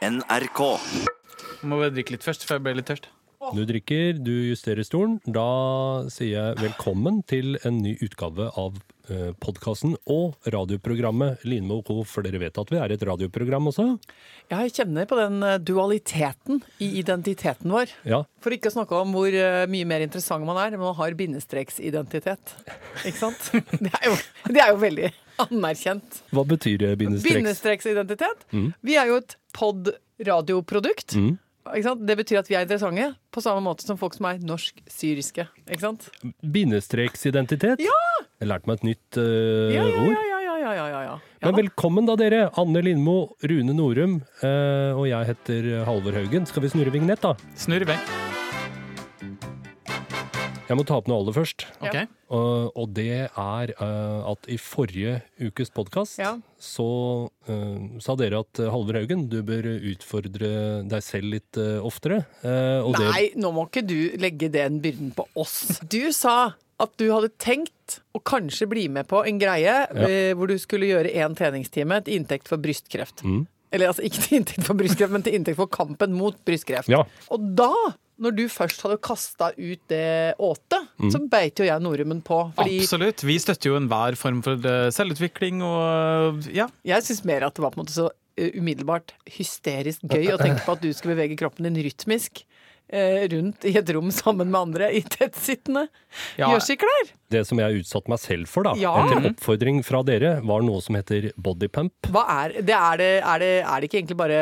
NRK. 0.00 0.60
Må 1.68 1.76
bare 1.76 1.92
drikke 1.92 2.14
litt 2.14 2.24
først, 2.24 2.46
for 2.48 2.56
jeg 2.56 2.64
ble 2.64 2.78
litt 2.78 2.88
tørst. 2.88 3.10
Du 3.56 3.60
drikker, 3.68 4.18
du 4.20 4.32
justerer 4.50 4.84
stolen. 4.84 5.18
Da 5.24 6.06
sier 6.12 6.30
jeg 6.32 6.58
velkommen 6.60 7.22
til 7.28 7.58
en 7.68 7.78
ny 7.84 7.94
utgave 8.04 8.46
av 8.60 8.76
eh, 9.12 9.30
podkasten 9.40 9.94
og 10.12 10.36
radioprogrammet 10.52 11.44
Line 11.48 11.72
og 11.76 11.84
Co., 11.88 11.98
for 12.08 12.24
dere 12.24 12.40
vet 12.40 12.60
at 12.60 12.72
vi 12.72 12.80
er 12.80 12.94
et 12.94 13.04
radioprogram 13.08 13.68
også? 13.72 13.86
Jeg 14.52 14.74
kjenner 14.76 15.08
på 15.08 15.20
den 15.20 15.40
eh, 15.44 15.56
dualiteten 15.60 16.60
i 16.84 16.92
identiteten 17.00 17.72
vår. 17.72 17.92
Ja. 18.08 18.22
For 18.44 18.56
ikke 18.56 18.72
å 18.72 18.76
snakke 18.76 19.00
om 19.00 19.16
hvor 19.16 19.32
eh, 19.32 19.64
mye 19.72 19.88
mer 19.88 20.04
interessant 20.04 20.48
man 20.48 20.60
er 20.60 20.76
når 20.76 20.84
man 20.84 21.00
har 21.00 21.16
bindestreksidentitet. 21.20 22.56
Ikke 23.04 23.18
sant? 23.20 23.50
Det 23.84 23.92
er 24.00 24.12
jo, 24.12 24.20
det 24.48 24.64
er 24.64 24.72
jo 24.72 24.80
veldig 24.80 25.12
anerkjent. 25.46 26.22
Hva 26.34 26.44
betyr 26.48 26.78
det 26.82 26.94
bindestreks? 27.00 27.36
Bindestreksidentitet. 27.40 28.44
Vi 28.86 28.96
er 29.00 29.10
jo 29.10 29.20
et 29.22 29.36
pod-radioprodukt. 29.56 31.16
Mm. 31.16 31.38
Ikke 31.70 31.84
sant? 31.86 32.02
Det 32.08 32.16
betyr 32.18 32.40
at 32.40 32.48
vi 32.50 32.56
er 32.56 32.64
interessante 32.64 33.10
på 33.30 33.42
samme 33.44 33.60
måte 33.62 33.84
som 33.86 33.98
folk 34.00 34.16
som 34.16 34.26
er 34.30 34.40
norsk-syriske. 34.42 35.44
Ikke 35.68 35.82
sant? 35.84 36.08
Bindestreksidentitet? 36.42 37.82
Ja! 37.84 37.98
Jeg 38.40 38.48
lærte 38.48 38.70
meg 38.70 38.80
et 38.80 38.86
nytt 38.88 39.20
uh, 39.20 39.68
Ja, 39.74 39.84
ja, 39.84 40.00
ord. 40.00 40.14
ja, 40.14 40.24
ja, 40.24 40.40
ja, 40.40 40.56
ja, 40.60 40.72
ja, 40.72 40.88
ja, 40.88 41.02
ja. 41.10 41.18
Men 41.44 41.58
velkommen 41.60 42.08
da, 42.08 42.16
dere. 42.20 42.46
Anne 42.60 42.82
Lindmo, 42.84 43.18
Rune 43.44 43.76
Norum, 43.76 44.18
uh, 44.42 44.96
og 44.96 45.06
jeg 45.12 45.30
heter 45.34 45.70
Halvor 45.88 46.16
Haugen. 46.16 46.48
Skal 46.48 46.64
vi 46.64 46.72
snurre 46.72 46.92
vignett, 46.96 47.22
da? 47.24 47.36
Snurre 47.60 47.92
vei. 47.92 48.29
Jeg 50.70 50.78
må 50.78 50.84
ta 50.86 51.00
opp 51.00 51.08
noe 51.10 51.18
aller 51.18 51.34
først. 51.34 51.64
Okay. 51.82 52.06
Og, 52.30 52.70
og 52.78 52.92
det 52.94 53.26
er 53.26 53.72
uh, 53.80 54.30
at 54.30 54.46
i 54.46 54.54
forrige 54.62 55.16
ukes 55.42 55.72
podkast 55.74 56.20
Ja. 56.22 56.36
så 56.62 56.86
uh, 57.26 57.80
sa 57.98 58.14
dere 58.20 58.44
at 58.44 58.60
eh, 58.62 58.70
Halvor 58.70 59.00
Haugen, 59.00 59.26
du 59.32 59.40
bør 59.46 59.66
utfordre 59.66 60.52
deg 60.86 61.02
selv 61.02 61.34
litt 61.34 61.58
oftere. 61.58 62.22
Nei, 62.44 63.32
nå 63.34 63.50
må 63.56 63.66
ikke 63.66 63.82
du 63.82 63.98
legge 64.22 64.50
den 64.52 64.78
byrden 64.84 65.10
på 65.16 65.26
oss. 65.34 65.80
Du 65.90 66.12
sa 66.14 66.52
at 66.80 66.92
du 67.02 67.08
hadde 67.10 67.32
tenkt 67.42 67.98
å 68.14 68.22
kanskje 68.22 68.68
bli 68.70 68.86
med 68.92 69.08
på 69.10 69.24
en 69.26 69.40
greie 69.42 69.74
ja. 69.90 70.10
hvor 70.38 70.48
du 70.48 70.54
skulle 70.62 70.88
gjøre 70.88 71.10
én 71.12 71.34
treningstime 71.36 71.98
til 72.06 72.20
inntekt 72.20 72.48
for 72.48 72.62
brystkreft. 72.62 73.24
Mm. 73.26 73.42
Eller 73.74 73.90
altså 73.90 74.06
ikke 74.06 74.22
til 74.22 74.38
inntekt 74.40 74.66
for 74.66 74.78
brystkreft, 74.78 75.14
men 75.14 75.26
til 75.26 75.36
inntekt 75.38 75.58
for 75.58 75.70
kampen 75.70 76.14
mot 76.16 76.38
brystkreft. 76.46 76.90
Ja. 76.90 77.04
Og 77.30 77.50
da, 77.58 77.70
når 78.20 78.34
du 78.36 78.42
først 78.52 78.82
hadde 78.84 78.98
kasta 79.00 79.50
ut 79.56 79.80
det 79.88 80.34
åtet, 80.38 80.86
Mm. 81.00 81.10
så 81.14 81.20
beit 81.32 81.56
jo 81.56 81.64
jeg 81.64 81.80
nordrummen 81.80 82.20
på. 82.22 82.38
Fordi 82.54 82.80
Absolutt. 82.82 83.22
Vi 83.24 83.38
støtter 83.40 83.70
jo 83.72 83.76
enhver 83.80 84.16
form 84.20 84.42
for 84.44 84.52
eh, 84.60 84.90
selvutvikling 84.92 85.62
og 85.64 86.44
ja. 86.52 86.66
jeg 86.84 87.02
syns 87.06 87.24
mer 87.24 87.46
at 87.48 87.54
det 87.56 87.62
var 87.64 87.72
på 87.72 87.80
en 87.80 87.84
måte 87.86 87.96
så 87.96 88.10
eh, 88.36 88.50
umiddelbart 88.60 89.14
hysterisk 89.38 90.04
gøy 90.04 90.34
å 90.34 90.38
tenke 90.40 90.60
på 90.66 90.76
at 90.76 90.82
du 90.84 90.90
skulle 90.92 91.16
bevege 91.16 91.38
kroppen 91.40 91.64
din 91.70 91.80
rytmisk. 91.88 92.44
eh, 92.92 93.28
Rundt 93.30 93.64
i 93.64 93.72
et 93.78 93.90
rom 93.94 94.10
sammen 94.10 94.50
med 94.50 94.60
andre 94.60 94.88
i 94.92 95.00
tettsittende 95.00 95.86
Ja. 96.36 96.48
gjørsiklær. 96.50 97.12
Det 97.30 97.44
som 97.46 97.58
jeg 97.62 97.80
utsatte 97.84 98.08
meg 98.10 98.18
selv 98.18 98.48
for, 98.50 98.64
da, 98.66 98.74
Ja. 98.74 98.94
etter 99.06 99.30
oppfordring 99.30 99.84
fra 99.86 100.02
dere, 100.02 100.40
var 100.44 100.60
noe 100.66 100.80
som 100.82 100.96
heter 100.96 101.30
bodypump. 101.38 102.10
Hva 102.10 102.24
er 102.44 102.60
det? 102.60 102.74
Er 102.74 102.96
det, 102.98 103.12
er 103.22 103.38
det, 103.38 103.52
er 103.64 103.80
det 103.80 103.88
ikke 103.90 104.00
egentlig 104.02 104.16
bare 104.18 104.40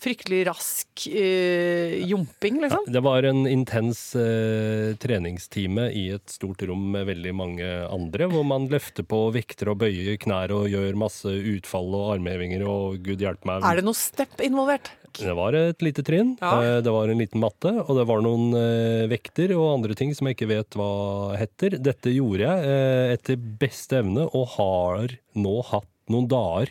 fryktelig 0.00 0.44
rask 0.48 1.04
uh, 1.12 1.94
jumping, 2.08 2.60
liksom? 2.64 2.86
Det 2.88 3.02
var 3.04 3.26
en 3.28 3.42
intens 3.50 4.00
uh, 4.16 4.94
treningstime 5.00 5.88
i 5.96 6.06
et 6.16 6.32
stort 6.32 6.62
rom 6.68 6.86
med 6.94 7.08
veldig 7.10 7.34
mange 7.36 7.68
andre, 7.90 8.28
hvor 8.32 8.46
man 8.48 8.68
løfter 8.72 9.04
på 9.06 9.26
vekter 9.34 9.72
og 9.72 9.82
bøyer 9.82 10.16
knær 10.22 10.54
og 10.56 10.70
gjør 10.72 10.96
masse 11.00 11.28
utfall 11.28 11.92
og 11.98 12.14
armhevinger 12.16 12.64
og 12.68 13.02
gud 13.04 13.20
hjelpe 13.22 13.48
meg. 13.50 13.66
Er 13.66 13.80
det 13.80 13.86
noe 13.88 13.98
step 13.98 14.40
involvert? 14.44 14.92
Det 15.18 15.32
var 15.34 15.56
et 15.58 15.82
lite 15.82 16.04
trinn, 16.06 16.36
Ja. 16.38 16.52
eh, 16.62 16.80
det 16.86 16.92
var 16.94 17.10
en 17.10 17.18
liten 17.18 17.42
matte, 17.42 17.72
og 17.82 17.96
det 17.98 18.04
var 18.06 18.22
noen 18.22 18.54
vekter 19.10 19.50
og 19.56 19.72
andre 19.74 19.96
ting 19.98 20.14
som 20.14 20.28
jeg 20.28 20.38
ikke 20.38 20.52
vet 20.52 20.78
hva 20.78 21.36
heter. 21.40 21.80
Dette 21.82 22.12
gjorde 22.14 22.46
jeg 22.46 23.14
etter 23.18 23.36
beste 23.36 23.98
evne, 24.04 24.28
og 24.30 24.54
har 24.54 25.16
nå 25.34 25.56
hatt 25.72 25.90
noen 26.10 26.30
dager 26.30 26.70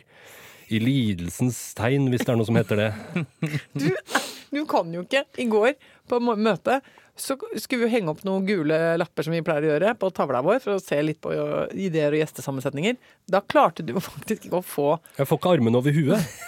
i 0.70 0.80
lidelsens 0.82 1.58
tegn, 1.78 2.08
hvis 2.12 2.22
det 2.24 2.32
er 2.32 2.38
noe 2.40 2.48
som 2.48 2.58
heter 2.60 2.84
det. 2.84 2.90
Du 4.50 4.64
kan 4.66 4.88
jo 4.90 5.04
ikke. 5.04 5.20
I 5.38 5.44
går 5.46 5.76
på 6.10 6.18
møtet 6.18 6.40
møte 6.42 6.80
så 7.20 7.36
skulle 7.56 7.84
vi 7.84 7.92
henge 7.92 8.12
opp 8.12 8.22
noen 8.24 8.46
gule 8.48 8.76
lapper 9.00 9.26
som 9.26 9.34
vi 9.34 9.42
pleier 9.44 9.66
å 9.66 9.72
gjøre 9.74 9.94
på 10.00 10.10
tavla 10.16 10.40
vår 10.44 10.60
for 10.64 10.76
å 10.76 10.82
se 10.82 10.96
litt 11.04 11.20
på 11.22 11.32
ideer 11.76 12.14
og 12.14 12.22
gjestesammensetninger. 12.22 12.96
Da 13.30 13.42
klarte 13.44 13.84
du 13.84 13.92
faktisk 14.10 14.48
ikke 14.48 14.62
å 14.62 14.66
få 14.66 14.86
Jeg 15.18 15.28
får 15.28 15.40
ikke 15.40 15.52
armene 15.58 15.80
over 15.80 15.96
huet. 15.96 16.38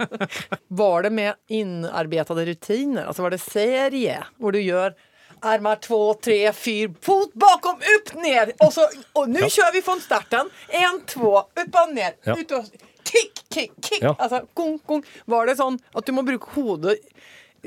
Var 0.82 1.06
det 1.06 1.12
med 1.14 1.38
innarbeidede 1.60 2.48
rutiner? 2.50 3.06
Altså 3.06 3.24
var 3.24 3.34
det 3.34 3.40
serie 3.42 4.20
hvor 4.38 4.54
du 4.54 4.60
gjør 4.62 4.94
Armar 5.40 5.78
två, 5.80 6.14
tre, 6.20 6.52
fyr, 6.52 6.90
fot 7.00 7.30
bakom, 7.32 7.78
upp, 7.80 8.10
ned! 8.20 8.50
Og 8.60 8.72
så, 8.72 8.84
och 9.12 9.28
nu 9.28 9.40
kör 9.40 9.72
vi 9.72 9.82
från 9.82 10.00
starten. 10.00 10.50
En, 10.68 11.00
två, 11.06 11.38
upp 11.38 11.74
och 11.80 11.94
ner. 11.94 12.12
Ja. 12.22 12.36
Ut 12.36 12.50
och, 12.50 12.64
kick, 13.10 13.44
kick, 13.50 13.74
kick. 13.82 14.00
Ja. 14.06 14.14
Altså, 14.16 14.44
kong, 14.56 14.78
kong. 14.88 15.04
Var 15.30 15.50
det 15.50 15.58
sånn 15.60 15.78
at 15.98 16.06
du 16.08 16.14
må 16.16 16.26
bruke 16.26 16.54
hodet 16.56 16.98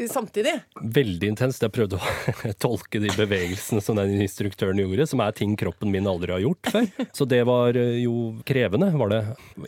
samtidig? 0.10 0.56
Veldig 0.82 1.28
intenst. 1.30 1.62
Jeg 1.62 1.70
prøvde 1.76 2.00
å 2.02 2.52
tolke 2.64 2.98
de 2.98 3.12
bevegelsene 3.14 3.82
som 3.84 4.00
den 4.00 4.16
instruktøren 4.24 4.80
gjorde, 4.82 5.06
som 5.10 5.22
er 5.22 5.36
ting 5.38 5.52
kroppen 5.60 5.92
min 5.94 6.08
aldri 6.10 6.34
har 6.34 6.42
gjort 6.42 6.70
før. 6.74 6.88
Så 7.14 7.28
det 7.30 7.44
var 7.46 7.78
eh, 7.78 8.00
jo 8.02 8.16
krevende, 8.48 8.88
var 8.98 9.12
det. 9.14 9.20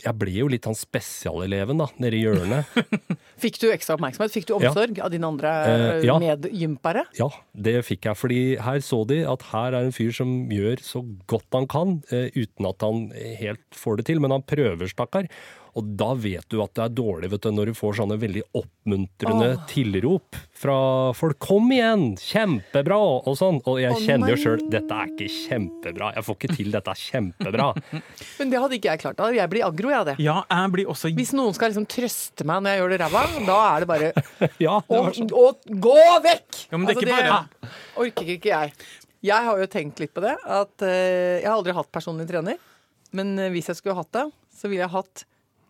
Jeg 0.02 0.18
ble 0.18 0.34
jo 0.40 0.48
litt 0.50 0.66
han 0.66 0.74
spesialeleven, 0.74 1.78
da, 1.78 1.86
nede 2.02 2.18
i 2.18 2.24
hjørnet. 2.24 2.72
Fikk 3.44 3.60
du 3.62 3.68
ekstra 3.70 3.94
oppmerksomhet? 4.00 4.34
Fikk 4.34 4.48
du 4.50 4.56
omsorg 4.58 4.98
av 5.04 5.12
dine 5.14 5.30
andre 5.30 5.52
Eh, 5.66 6.06
ja. 6.08 6.16
medgympere? 6.18 7.04
Ja, 7.20 7.28
det 7.54 7.76
fikk 7.86 8.08
jeg, 8.08 8.18
fordi 8.18 8.40
her 8.66 8.82
så 8.82 9.04
de 9.08 9.20
at 9.30 9.44
her 9.52 9.76
er 9.78 9.86
en 9.86 9.94
fyr 9.94 10.10
som 10.16 10.32
gjør 10.50 10.82
så 10.82 11.04
godt 11.30 11.54
han 11.54 11.68
kan, 11.70 11.94
eh, 12.10 12.32
uten 12.34 12.66
at 12.66 12.82
han 12.82 13.06
helt 13.38 13.62
får 13.78 14.00
det 14.02 14.08
til, 14.10 14.18
men 14.24 14.34
han 14.34 14.42
prøver, 14.46 14.90
stakkar. 14.90 15.30
Og 15.76 15.90
da 16.00 16.08
vet 16.16 16.46
du 16.52 16.60
at 16.64 16.72
det 16.78 16.84
er 16.86 16.92
dårlig 16.96 17.28
vet 17.32 17.44
du, 17.44 17.50
når 17.52 17.70
du 17.70 17.76
får 17.76 17.98
sånne 17.98 18.16
veldig 18.20 18.42
oppmuntrende 18.56 19.50
tilrop 19.68 20.38
fra 20.56 20.76
folk. 21.16 21.38
'Kom 21.42 21.68
igjen! 21.74 22.04
Kjempebra!' 22.16 22.98
og 23.28 23.36
sånn. 23.36 23.60
Og 23.68 23.80
jeg 23.82 23.92
kjenner 24.06 24.32
jo 24.32 24.38
sjøl 24.40 24.62
'dette 24.72 24.96
er 24.96 25.12
ikke 25.12 25.28
kjempebra'. 25.28 26.14
Jeg 26.16 26.26
får 26.26 26.38
ikke 26.38 26.56
til 26.56 26.70
dette 26.72 26.94
er 26.94 27.02
kjempebra. 27.02 27.68
Men 28.38 28.50
det 28.54 28.62
hadde 28.62 28.78
ikke 28.78 28.92
jeg 28.94 29.02
klart. 29.04 29.18
Da. 29.20 29.30
Jeg 29.36 29.52
blir 29.52 29.66
aggro, 29.66 29.92
jeg 29.92 30.00
av 30.00 30.06
det. 30.10 30.16
Ja, 30.24 30.38
jeg 30.48 30.72
blir 30.72 30.92
også 30.92 31.12
Hvis 31.16 31.34
noen 31.36 31.54
skal 31.56 31.70
liksom 31.72 31.88
trøste 31.90 32.46
meg 32.48 32.62
når 32.64 32.72
jeg 32.72 32.80
gjør 32.82 32.94
det 32.94 33.00
ræva, 33.04 33.24
da 33.46 33.58
er 33.74 33.84
det 33.84 33.90
bare 33.92 34.12
Ja, 34.66 34.80
det 34.80 34.96
var 34.96 35.10
Og, 35.10 35.18
sånn. 35.20 35.32
og 35.36 35.76
gå 35.86 35.98
vekk! 36.24 36.62
Ja, 36.70 36.76
men 36.78 36.88
det 36.88 36.96
er 36.96 37.02
ikke 37.02 37.16
bare- 37.16 37.74
orker 37.96 38.32
ikke 38.36 38.52
jeg. 38.52 38.72
Jeg 39.26 39.44
har 39.48 39.58
jo 39.60 39.66
tenkt 39.66 40.00
litt 40.00 40.14
på 40.14 40.22
det. 40.24 40.36
At 40.44 40.74
uh, 40.84 40.88
Jeg 40.88 41.46
har 41.46 41.56
aldri 41.56 41.74
hatt 41.76 41.92
personlig 41.92 42.28
trener. 42.30 42.58
Men 43.16 43.38
eh, 43.38 43.50
hvis 43.54 43.68
jeg 43.70 43.78
skulle 43.78 43.96
hatt 43.96 44.12
det, 44.12 44.26
så 44.56 44.68
ville 44.68 44.82
jeg 44.84 44.92
hatt 44.92 45.24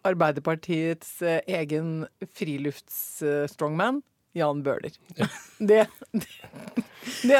Arbeiderpartiets 0.06 1.20
eh, 1.22 1.40
egen 1.60 2.06
frilufts-strongman, 2.36 4.02
Jan 4.36 4.62
Bøhler. 4.66 4.92
Det, 5.58 5.86
det, 6.12 6.26
det, 7.24 7.38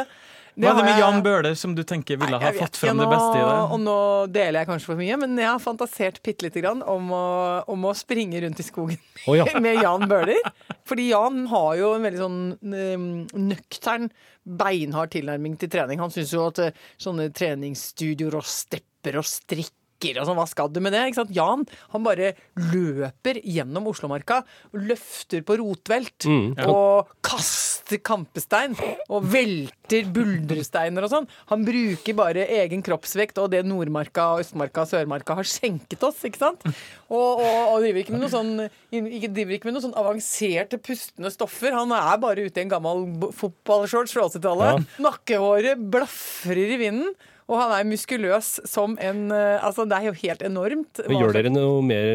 Hva 0.56 0.71
er 0.71 0.78
det 0.78 0.84
med 0.87 1.00
Jan 1.03 1.19
Bøhler 1.21 1.56
som 1.60 1.75
du 1.77 1.82
tenker 1.84 2.16
ville 2.16 2.38
ha 2.41 2.53
fått 2.56 2.78
frem 2.81 2.94
fram 2.94 3.03
det 3.03 3.09
beste 3.10 3.34
i 3.37 3.43
deg? 3.43 3.75
Og 3.75 3.82
nå 3.82 3.97
deler 4.32 4.62
jeg 4.62 4.69
kanskje 4.71 4.88
for 4.88 5.00
mye, 5.03 5.19
men 5.21 5.37
jeg 5.37 5.50
har 5.50 5.60
fantasert 5.60 6.22
bitte 6.25 6.47
lite 6.47 6.62
grann 6.65 6.81
om 6.81 7.10
å, 7.12 7.27
om 7.69 7.84
å 7.84 7.93
springe 7.99 8.41
rundt 8.41 8.62
i 8.62 8.65
skogen 8.65 8.97
oh, 9.27 9.37
ja. 9.37 9.44
med 9.66 9.83
Jan 9.83 10.09
Bøhler. 10.09 10.41
Fordi 10.88 11.10
Jan 11.10 11.44
har 11.53 11.71
jo 11.83 11.93
en 11.98 12.09
veldig 12.09 12.22
sånn 12.22 12.41
um, 12.72 13.06
nøktern, 13.50 14.09
beinhard 14.47 15.12
tilnærming 15.12 15.59
til 15.60 15.75
trening. 15.77 16.00
Han 16.00 16.15
syns 16.15 16.33
jo 16.33 16.47
at 16.48 16.62
eh, 16.62 16.84
sånne 17.03 17.28
treningsstudioer 17.37 18.38
og 18.41 18.48
stepper 18.48 19.21
og 19.21 19.28
strikk 19.28 19.75
og 19.96 20.26
sånn, 20.28 20.36
hva 20.36 20.44
skal 20.46 20.68
du 20.70 20.80
med 20.84 20.92
det? 20.92 21.06
Ikke 21.08 21.22
sant? 21.22 21.32
Jan 21.34 21.64
han 21.92 22.04
bare 22.04 22.34
løper 22.72 23.40
gjennom 23.42 23.86
Oslomarka 23.90 24.42
løfter 24.76 25.42
på 25.46 25.56
rotvelt. 25.62 26.26
Og 26.68 27.09
kaster 27.24 28.00
kampestein 28.03 28.74
og 29.09 29.26
velter 29.30 30.09
buldresteiner 30.10 31.06
og 31.06 31.12
sånn. 31.12 31.28
Han 31.53 31.62
bruker 31.66 32.16
bare 32.18 32.44
egen 32.60 32.82
kroppsvekt 32.82 33.38
og 33.38 33.53
det 33.53 33.62
Nordmarka, 33.66 34.32
Østmarka 34.42 34.82
og 34.84 34.91
Sørmarka 34.91 35.36
har 35.38 35.47
skjenket 35.47 36.03
oss. 36.06 36.24
ikke 36.26 36.42
sant? 36.42 36.66
Og, 37.09 37.38
og, 37.38 37.60
og 37.72 37.84
driver 37.84 38.03
ikke 38.03 38.30
sånn 38.32 38.53
ikke, 38.91 39.30
driver 39.30 39.56
ikke 39.56 39.71
med 39.71 39.76
noe 39.78 39.86
sånn 39.86 39.97
avanserte 39.98 40.80
pustende 40.82 41.30
stoffer. 41.34 41.72
Han 41.76 41.94
er 41.94 42.18
bare 42.22 42.47
ute 42.48 42.60
i 42.60 42.66
en 42.66 42.74
gammel 42.74 43.06
fotballshorts 43.38 44.12
fra 44.16 44.26
80-tallet. 44.28 44.86
Nakkehåret 45.06 45.86
blafrer 45.94 46.74
i 46.76 46.80
vinden. 46.82 47.15
Og 47.47 47.60
han 47.60 47.71
er 47.77 47.84
muskuløs 47.87 48.47
som 48.66 48.97
en 48.98 49.31
eh, 49.31 49.63
Altså, 49.63 49.84
det 49.87 49.95
er 50.01 50.09
jo 50.09 50.15
helt 50.19 50.41
enormt. 50.43 50.98
Men 51.07 51.21
Gjør 51.21 51.33
dere 51.37 51.53
noe 51.54 51.83
mer 51.87 52.09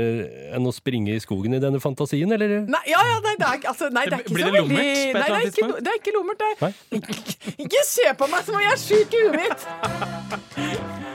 enn 0.58 0.68
å 0.68 0.74
springe 0.76 1.14
i 1.16 1.22
skogen 1.24 1.56
i 1.56 1.62
denne 1.64 1.80
fantasien, 1.80 2.32
eller? 2.36 2.58
Nei, 2.68 2.82
ja, 2.92 3.00
ja, 3.08 3.20
nei, 3.24 3.36
det 3.40 3.48
er, 3.48 3.56
ikke- 3.62 3.72
altså, 3.72 3.90
nei, 3.96 4.04
det 4.12 4.18
er 4.18 4.26
ikke 4.26 4.36
Blir 4.36 4.44
så 4.44 4.52
det 4.52 4.60
veldig 4.60 4.76
lummert 4.76 4.92
på 4.92 4.92
et 4.92 4.98
Nei, 4.98 5.06
det 5.06 5.16
eller 5.16 5.24
er 5.24 5.38
annet 5.38 5.48
ikke, 5.48 5.56
tidspunkt? 5.56 5.80
det 5.80 5.90
er 5.92 5.98
ikke 6.02 6.16
lummert, 6.18 6.40
det. 6.44 6.52
Ikke, 7.00 7.14
ikke 7.68 7.86
se 7.88 8.08
på 8.20 8.32
meg 8.34 8.44
som 8.50 8.60
om 8.60 8.66
jeg 8.68 8.76
er 8.76 8.84
sjuk 8.88 9.10
i 9.16 9.24
huet 9.24 9.36
mitt! 9.40 9.62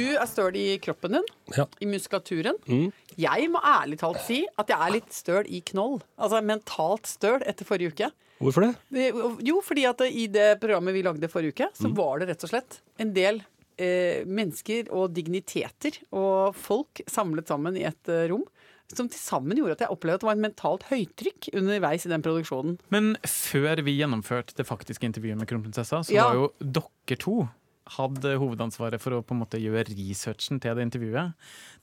Du 0.00 0.16
er 0.16 0.26
støl 0.30 0.56
i 0.56 0.64
kroppen 0.82 1.12
din, 1.18 1.28
Ja. 1.56 1.66
i 1.80 1.86
muskulaturen. 1.90 2.56
Mm. 2.66 2.88
Jeg 3.20 3.50
må 3.52 3.60
ærlig 3.60 3.98
talt 4.00 4.20
si 4.24 4.40
at 4.58 4.68
jeg 4.72 4.78
er 4.80 4.94
litt 4.96 5.12
støl 5.12 5.44
i 5.48 5.60
knoll. 5.72 6.00
Altså 6.18 6.40
mentalt 6.42 7.06
støl 7.10 7.42
etter 7.44 7.68
forrige 7.68 7.92
uke. 7.92 8.10
Hvorfor 8.40 8.64
det? 8.64 9.12
Jo, 9.44 9.60
fordi 9.60 9.84
at 9.84 10.00
i 10.08 10.26
det 10.32 10.54
programmet 10.62 10.94
vi 10.96 11.02
lagde 11.04 11.28
forrige 11.28 11.52
uke, 11.52 11.68
Mm. 11.68 11.76
så 11.76 11.94
var 11.94 12.18
det 12.22 12.28
rett 12.30 12.44
og 12.44 12.50
slett 12.54 12.78
en 12.98 13.12
del 13.12 13.42
eh, 13.80 14.24
mennesker 14.28 14.90
og 14.92 15.12
digniteter 15.16 15.98
og 16.12 16.54
folk 16.54 17.00
samlet 17.08 17.46
sammen 17.48 17.76
i 17.76 17.84
et 17.88 18.08
eh, 18.08 18.26
rom. 18.28 18.44
Som 18.92 19.08
til 19.08 19.20
sammen 19.22 19.56
gjorde 19.56 19.76
at 19.76 19.84
jeg 19.84 19.92
opplevde 19.94 20.14
at 20.18 20.20
det 20.20 20.26
var 20.26 20.34
en 20.36 20.42
mentalt 20.42 20.82
høytrykk 20.90 21.50
underveis 21.54 22.04
i 22.04 22.10
den 22.10 22.22
produksjonen. 22.24 22.78
Men 22.90 23.12
før 23.24 23.80
vi 23.86 23.94
gjennomførte 24.00 24.56
det 24.58 24.66
faktiske 24.66 25.06
intervjuet 25.06 25.38
med 25.38 25.46
kronprinsessa, 25.48 26.00
så 26.04 26.12
Ja. 26.12 26.24
var 26.26 26.34
jo 26.34 26.52
dere 26.60 27.16
to 27.16 27.48
hadde 27.96 28.36
hovedansvaret 28.40 29.00
for 29.02 29.16
å 29.16 29.22
på 29.24 29.34
en 29.34 29.40
måte 29.42 29.58
gjøre 29.60 29.86
researchen 29.90 30.60
til 30.62 30.74
det 30.78 30.86
intervjuet. 30.88 31.34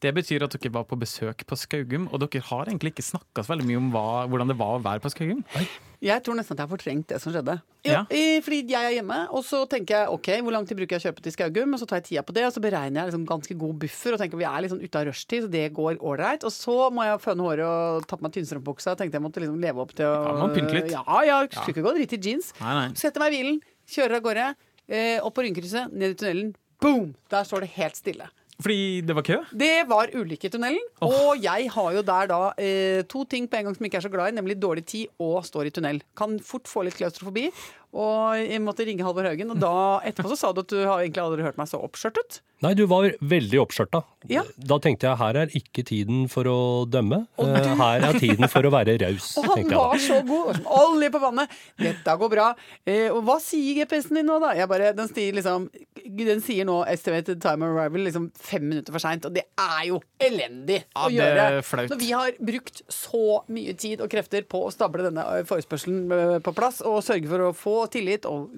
Det 0.03 0.13
betyr 0.13 0.43
at 0.45 0.53
dere 0.57 0.71
var 0.73 0.85
på 0.85 0.97
besøk 0.99 1.43
på 1.49 1.57
Skaugum, 1.57 2.07
og 2.13 2.21
dere 2.23 2.41
har 2.51 2.65
egentlig 2.69 2.93
ikke 2.95 3.07
snakka 3.07 3.43
så 3.43 3.53
veldig 3.55 3.65
mye 3.67 3.81
om 3.81 3.91
hva, 3.93 4.05
hvordan 4.29 4.51
det 4.53 4.57
var 4.59 4.77
å 4.77 4.83
være 4.85 5.01
på 5.03 5.11
Skaugum. 5.13 5.43
Jeg 5.99 6.21
tror 6.21 6.35
nesten 6.37 6.53
at 6.53 6.59
jeg 6.61 6.67
har 6.67 6.73
fortrengt 6.77 7.07
det 7.09 7.17
som 7.23 7.33
skjedde. 7.33 7.55
Ja. 7.87 8.03
i- 8.11 8.41
fordi 8.43 8.67
jeg 8.69 8.83
er 8.85 8.93
hjemme, 9.01 9.17
og 9.31 9.41
så 9.47 9.63
tenker 9.69 9.95
jeg 9.95 10.09
ok, 10.11 10.27
hvor 10.43 10.51
lang 10.51 10.65
tid 10.67 10.77
bruker 10.77 10.99
jeg 10.99 11.01
å 11.01 11.05
kjøpe 11.07 11.23
til 11.23 11.31
Skaugum? 11.31 11.73
Og 11.73 11.79
så 11.79 11.87
tar 11.87 12.01
jeg 12.01 12.05
tida 12.11 12.21
på 12.27 12.33
det, 12.35 12.43
og 12.45 12.53
så 12.53 12.61
beregner 12.61 13.01
jeg 13.01 13.11
liksom 13.13 13.25
ganske 13.25 13.57
god 13.57 13.79
buffer 13.79 14.13
og 14.13 14.19
tenker 14.19 14.37
vi 14.37 14.43
er 14.45 14.61
liksom 14.67 14.81
ute 14.83 14.99
av 14.99 15.05
rushtid, 15.07 15.43
så 15.47 15.49
det 15.49 15.73
går 15.73 15.97
ålreit. 16.03 16.43
Og 16.43 16.51
så 16.51 16.91
må 16.93 17.01
jeg 17.07 17.17
føne 17.23 17.41
håret 17.47 17.65
og 17.65 18.05
ta 18.07 18.15
på 18.19 18.21
meg 18.27 18.33
tynnstrømpebuksa. 18.37 18.95
Tenkte 18.99 19.17
jeg 19.17 19.23
måtte 19.25 19.41
liksom 19.41 19.59
leve 19.63 19.79
opp 19.81 19.95
til 19.95 20.05
å 20.05 20.13
Ja, 20.27 20.33
man 20.37 20.53
pynte 20.53 20.73
litt. 20.77 20.91
Ja, 20.91 21.03
ja, 21.25 21.39
skulle 21.47 21.73
ikke 21.73 21.87
gå 21.87 21.95
dritt 21.97 22.13
i 22.13 22.21
jeans. 22.29 22.53
Nei, 22.61 22.73
nei. 22.77 22.93
Setter 22.93 23.19
meg 23.23 23.33
i 23.33 23.37
bilen, 23.41 23.61
kjører 23.89 24.19
av 24.19 24.21
gårde, 24.27 24.47
opp 25.21 25.35
på 25.35 25.43
Rynkrysset, 25.43 25.93
ned 25.93 26.15
i 26.15 26.19
tunnelen. 26.19 26.51
Boom! 26.81 27.15
Der 27.31 27.43
står 27.47 27.65
det 27.65 27.73
helt 27.75 27.97
stille. 27.97 28.29
Fordi 28.57 29.01
det 29.05 29.13
var 29.13 29.21
kø? 29.21 29.37
Det 29.53 29.73
var 29.89 30.09
ulykketunnelen. 30.17 30.81
i 30.81 30.97
tunnelen, 30.97 31.27
og 31.29 31.43
jeg 31.43 31.69
har 31.73 31.91
jo 31.93 32.01
der 32.01 32.29
da 32.31 32.39
eh, 32.57 33.03
to 33.05 33.23
ting 33.29 33.45
på 33.49 33.59
en 33.59 33.67
gang 33.67 33.75
som 33.75 33.85
jeg 33.85 33.91
ikke 33.91 33.99
er 33.99 34.05
så 34.07 34.13
glad 34.13 34.31
i, 34.31 34.37
nemlig 34.37 34.57
dårlig 34.57 34.85
tid 34.85 35.05
og 35.21 35.45
står 35.45 35.69
i 35.69 35.73
tunnel. 35.75 36.01
Kan 36.17 36.39
fort 36.41 36.65
få 36.69 36.81
litt 36.87 36.97
klaustrofobi, 36.97 37.51
og 37.93 38.35
jeg 38.41 38.59
måtte 38.61 38.85
ringe 38.87 39.05
Halvor 39.05 39.25
Haugen. 39.29 39.51
Og 39.53 39.59
da 39.61 39.71
etterpå 40.05 40.29
så 40.33 40.37
sa 40.37 40.51
du 40.53 40.59
at 40.61 40.69
du 40.73 40.77
har 40.83 40.99
egentlig 41.05 41.23
aldri 41.23 41.45
hørt 41.45 41.57
meg 41.57 41.69
så 41.71 41.79
oppskjørtet. 41.81 42.41
Nei, 42.65 42.71
du 42.73 42.87
var 42.89 43.05
veldig 43.21 43.59
oppskjørta. 43.61 43.99
Ja. 44.33 44.41
Da 44.57 44.79
tenkte 44.81 45.05
jeg 45.05 45.19
her 45.19 45.37
er 45.43 45.51
ikke 45.55 45.83
tiden 45.85 46.23
for 46.31 46.47
å 46.49 46.57
dømme. 46.89 47.19
Eh, 47.37 47.67
Her 47.77 48.01
er 48.09 48.17
tiden 48.17 48.47
for 48.49 48.65
å 48.65 48.71
være 48.73 48.95
raus, 49.03 49.27
Og 49.37 49.45
han 49.51 49.61
jeg 49.61 49.77
var 49.77 49.99
så 50.01 50.17
god! 50.25 50.57
som 50.57 50.71
Olje 50.73 51.11
på 51.13 51.21
vannet! 51.21 51.53
Dette 51.77 52.15
går 52.17 52.31
bra. 52.33 52.47
Eh, 52.89 53.11
og 53.13 53.21
hva 53.27 53.35
sier 53.43 53.77
GPS-en 53.83 54.17
din 54.19 54.25
nå, 54.25 54.39
da? 54.41 54.55
Jeg 54.57 54.69
bare, 54.71 54.89
den, 54.97 55.11
sier 55.13 55.37
liksom, 55.37 55.67
den 56.17 56.41
sier 56.41 56.65
nå 56.65 56.79
estimated 56.89 57.39
time 57.45 57.61
of 57.69 57.77
arrival 57.77 58.03
liksom 58.09 58.25
fem 58.33 58.65
minutter 58.71 58.95
for 58.97 59.05
seint. 59.05 59.29
Og 59.29 59.37
det 59.37 59.45
er 59.53 59.85
jo 59.91 60.01
elendig 60.17 60.81
Ja, 60.81 61.05
å 61.05 61.13
gjøre. 61.13 61.61
flaut. 61.69 61.93
Når 61.93 62.01
vi 62.01 62.11
har 62.17 62.33
brukt 62.41 62.81
så 62.91 63.23
mye 63.53 63.77
tid 63.77 64.01
og 64.01 64.09
krefter 64.11 64.49
på 64.49 64.65
å 64.65 64.73
stable 64.73 65.05
denne 65.11 65.27
eh, 65.37 65.45
forespørselen 65.47 66.09
eh, 66.17 66.35
på 66.41 66.55
plass, 66.57 66.81
og 66.81 67.03
sørge 67.05 67.29
for 67.29 67.47
å 67.51 67.53
få 67.53 67.76
tillit 67.93 68.25
og 68.29 68.49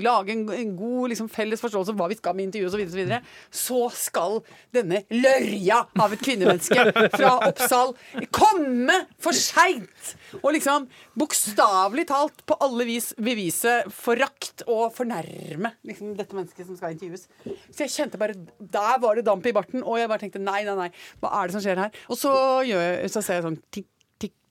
lage 0.00 0.32
en, 0.32 0.46
en 0.48 0.70
god 0.78 1.10
liksom, 1.12 1.28
felles 1.28 1.60
forståelse 1.60 1.92
av 1.92 1.98
hva 2.00 2.08
vi 2.08 2.16
skal 2.16 2.36
med 2.36 2.46
intervjuet 2.46 2.72
osv., 2.72 2.84
så, 2.88 2.96
videre, 2.96 3.18
så 3.52 3.80
skal 3.92 4.38
denne 4.74 5.02
lørja 5.12 5.82
av 6.00 6.14
et 6.14 6.22
kvinnemenneske 6.24 7.10
fra 7.12 7.34
Oppsal 7.50 7.92
komme 8.34 9.02
for 9.22 9.36
seint! 9.36 10.14
Og 10.40 10.54
liksom 10.56 10.86
bokstavelig 11.18 12.06
talt 12.08 12.40
på 12.48 12.56
alle 12.64 12.86
vis 12.88 13.10
bevise 13.20 13.78
forakt 13.92 14.64
og 14.66 14.94
fornærme 14.96 15.74
liksom, 15.86 16.14
dette 16.16 16.36
mennesket 16.36 16.68
som 16.68 16.78
skal 16.78 16.96
intervjues. 16.96 17.28
Så 17.68 17.84
jeg 17.84 17.92
kjente 17.92 18.20
bare 18.20 18.36
Der 18.58 18.96
var 19.02 19.16
det 19.16 19.26
damp 19.26 19.46
i 19.46 19.54
barten, 19.54 19.84
og 19.84 20.00
jeg 20.00 20.08
bare 20.10 20.24
tenkte 20.24 20.42
nei, 20.42 20.62
nei, 20.66 20.78
nei, 20.80 20.88
hva 21.20 21.34
er 21.36 21.48
det 21.48 21.58
som 21.58 21.64
skjer 21.64 21.84
her? 21.84 22.00
Og 22.08 22.18
så, 22.20 22.32
gjør 22.66 23.04
så 23.12 23.22
ser 23.22 23.40
jeg 23.40 23.46
sånn 23.50 23.60
tikk, 23.74 23.90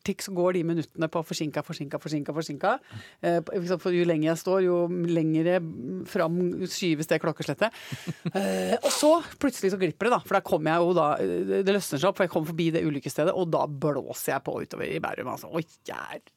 tikk, 0.05 0.25
så 0.25 0.33
går 0.35 0.57
de 0.57 0.63
minuttene 0.71 1.09
på 1.11 1.23
forsinka, 1.25 1.63
forsinka, 1.65 1.99
forsinka. 2.01 2.35
forsinka. 2.35 2.75
Eh, 3.21 3.39
jo 3.95 4.05
lenger 4.07 4.29
jeg 4.31 4.41
står, 4.41 4.65
jo 4.67 4.77
lengre 5.09 5.59
fram 6.09 6.39
skyves 6.69 7.09
det 7.11 7.21
klokkeslettet. 7.23 7.83
Eh, 8.35 8.75
og 8.81 8.91
så 8.91 9.11
plutselig 9.39 9.71
så 9.73 9.79
glipper 9.79 10.09
det, 10.09 10.15
da. 10.15 10.21
For 10.25 10.37
da 10.37 10.43
kommer 10.45 10.73
jeg 10.73 10.83
jo 10.83 10.95
da 10.97 11.05
eh, 11.23 11.63
Det 11.65 11.75
løsner 11.75 12.01
seg 12.01 12.09
opp, 12.09 12.19
for 12.19 12.27
jeg 12.27 12.33
kommer 12.33 12.51
forbi 12.51 12.69
det 12.75 12.85
ulykkesstedet, 12.85 13.35
og 13.35 13.51
da 13.53 13.65
blåser 13.69 14.35
jeg 14.35 14.45
på 14.45 14.57
utover 14.61 14.89
i 14.89 15.01
Bærum. 15.03 15.31
Altså. 15.31 15.51
Jærens 15.87 16.25
navn, 16.25 16.34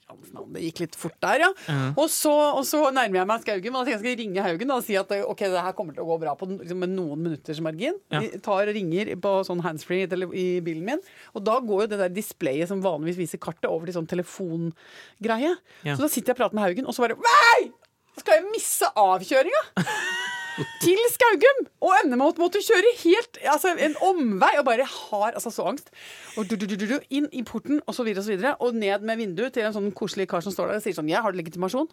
det 0.55 0.63
gikk 0.65 0.83
litt 0.85 0.97
fort 0.99 1.17
der, 1.23 1.43
ja. 1.45 1.49
Og, 1.93 2.07
så, 2.13 2.33
og 2.33 2.63
så 2.67 2.81
nærmer 2.95 3.21
jeg 3.21 3.29
meg 3.29 3.43
Skaugen, 3.45 3.75
Men 3.75 3.91
jeg 3.91 4.01
skal 4.01 4.17
ringe 4.21 4.45
Haugen 4.45 4.73
og 4.75 4.85
si 4.87 4.97
at 4.99 5.13
ok, 5.19 5.45
det 5.53 5.65
her 5.67 5.77
kommer 5.77 5.97
til 5.97 6.05
å 6.05 6.09
gå 6.09 6.19
bra 6.23 6.35
på 6.39 6.49
liksom, 6.53 6.81
med 6.83 6.95
noen 6.95 7.27
minutters 7.27 7.61
margin. 7.65 7.99
Ja. 8.13 8.23
Jeg 8.25 8.43
tar 8.45 8.71
og 8.71 8.77
ringer 8.77 9.13
på 9.23 9.35
sånn 9.49 9.63
handsfree 9.65 10.09
i 10.09 10.47
bilen 10.65 10.87
min, 10.89 11.05
og 11.35 11.45
da 11.47 11.59
går 11.65 11.85
jo 11.85 11.91
det 11.93 12.01
der 12.03 12.15
displayet 12.15 12.71
som 12.71 12.83
vanligvis 12.85 13.21
viser 13.21 13.43
kartet, 13.43 13.69
over 13.69 13.89
til 13.89 13.99
sånn 13.99 14.09
telefongreie. 14.09 15.55
Ja. 15.85 15.95
Så 15.95 16.05
da 16.05 16.11
sitter 16.11 16.33
jeg 16.33 16.39
og 16.39 16.43
prater 16.43 16.59
med 16.59 16.67
Haugen, 16.69 16.89
og 16.89 16.97
så 16.97 17.05
bare 17.05 17.19
Nei! 17.19 17.71
Skal 18.19 18.41
jeg 18.41 18.51
misse 18.51 18.89
avkjøringa? 18.99 19.65
til 20.83 21.01
Skaugum! 21.15 21.63
Og 21.85 21.95
ender 22.01 22.19
måtte 22.19 22.63
kjøre 22.65 22.95
helt 23.05 23.41
altså 23.47 23.75
en 23.79 23.97
omvei. 24.05 24.53
Og 24.61 24.67
bare 24.69 24.87
har 24.89 25.33
altså 25.33 25.53
så 25.55 25.69
angst. 25.71 25.93
Og 26.37 26.49
du, 26.51 26.57
du, 26.57 26.67
du, 26.67 26.77
du, 26.77 26.87
du, 26.95 26.99
inn 27.11 27.31
i 27.33 27.45
porten, 27.47 27.83
og 27.87 27.95
så 27.97 28.07
videre 28.07 28.25
og 28.25 28.29
så 28.29 28.35
videre. 28.35 28.55
Og 28.65 28.77
ned 28.77 29.07
med 29.07 29.21
vinduet 29.21 29.55
til 29.57 29.69
en 29.69 29.75
sånn 29.77 29.91
koselig 29.97 30.29
kar 30.31 30.45
som 30.45 30.55
står 30.55 30.73
der 30.73 30.83
og 30.83 30.87
sier 30.87 30.99
sånn 30.99 31.11
Ja, 31.11 31.25
har 31.25 31.37
legitimasjon? 31.37 31.91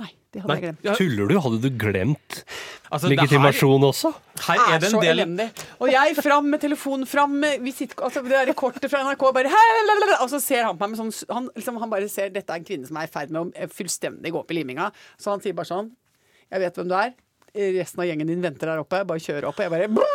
Nei, 0.00 0.08
det 0.32 0.40
hadde 0.42 0.54
jeg 0.56 0.62
glemt. 0.64 0.86
tuller 0.98 1.28
du? 1.28 1.34
Hadde 1.44 1.58
du 1.60 1.68
glemt 1.78 2.38
Altså, 2.92 3.08
legitimasjon 3.08 3.12
legitimasjon 3.12 3.84
også? 3.88 4.10
Her, 4.42 4.58
her 4.58 4.74
er 4.74 4.80
det 4.82 4.90
så 4.90 4.98
en 4.98 5.04
del 5.04 5.20
elendig. 5.22 5.46
Og 5.78 5.92
jeg 5.92 6.16
fram 6.18 6.48
med 6.52 6.60
telefonen, 6.64 7.08
fram 7.08 7.36
med 7.44 7.62
visitt... 7.64 7.94
Altså 7.96 8.22
det 8.24 8.32
der 8.32 8.52
kortet 8.56 8.88
fra 8.92 9.02
NRK, 9.06 9.26
bare 9.36 9.52
«Hæ-la-la-la», 9.52 10.18
Og 10.24 10.32
så 10.32 10.40
ser 10.42 10.66
han 10.66 10.80
på 10.80 10.88
meg 10.88 10.96
med 10.96 11.00
sånn 11.00 11.36
han, 11.36 11.50
liksom, 11.56 11.80
han 11.80 11.92
bare 11.92 12.08
ser 12.12 12.32
dette 12.34 12.52
er 12.52 12.60
en 12.60 12.68
kvinne 12.68 12.88
som 12.88 12.98
er 13.00 13.08
i 13.08 13.12
ferd 13.12 13.32
med 13.32 13.52
å 13.52 13.68
fullstendig 13.72 14.32
gå 14.32 14.40
opp 14.42 14.52
i 14.52 14.58
liminga. 14.58 14.90
Så 15.20 15.32
han 15.32 15.44
sier 15.44 15.56
bare 15.56 15.70
sånn 15.70 15.92
Jeg 16.52 16.64
vet 16.64 16.80
hvem 16.80 16.90
du 16.90 16.96
er. 16.98 17.14
Resten 17.52 18.00
av 18.00 18.08
gjengen 18.08 18.30
din 18.30 18.44
venter 18.44 18.70
der 18.72 18.82
oppe. 18.82 19.02
Bare 19.08 19.22
kjører 19.22 19.50
opp. 19.50 19.60
Og 19.60 19.66
jeg 19.66 19.72
bare 19.92 20.10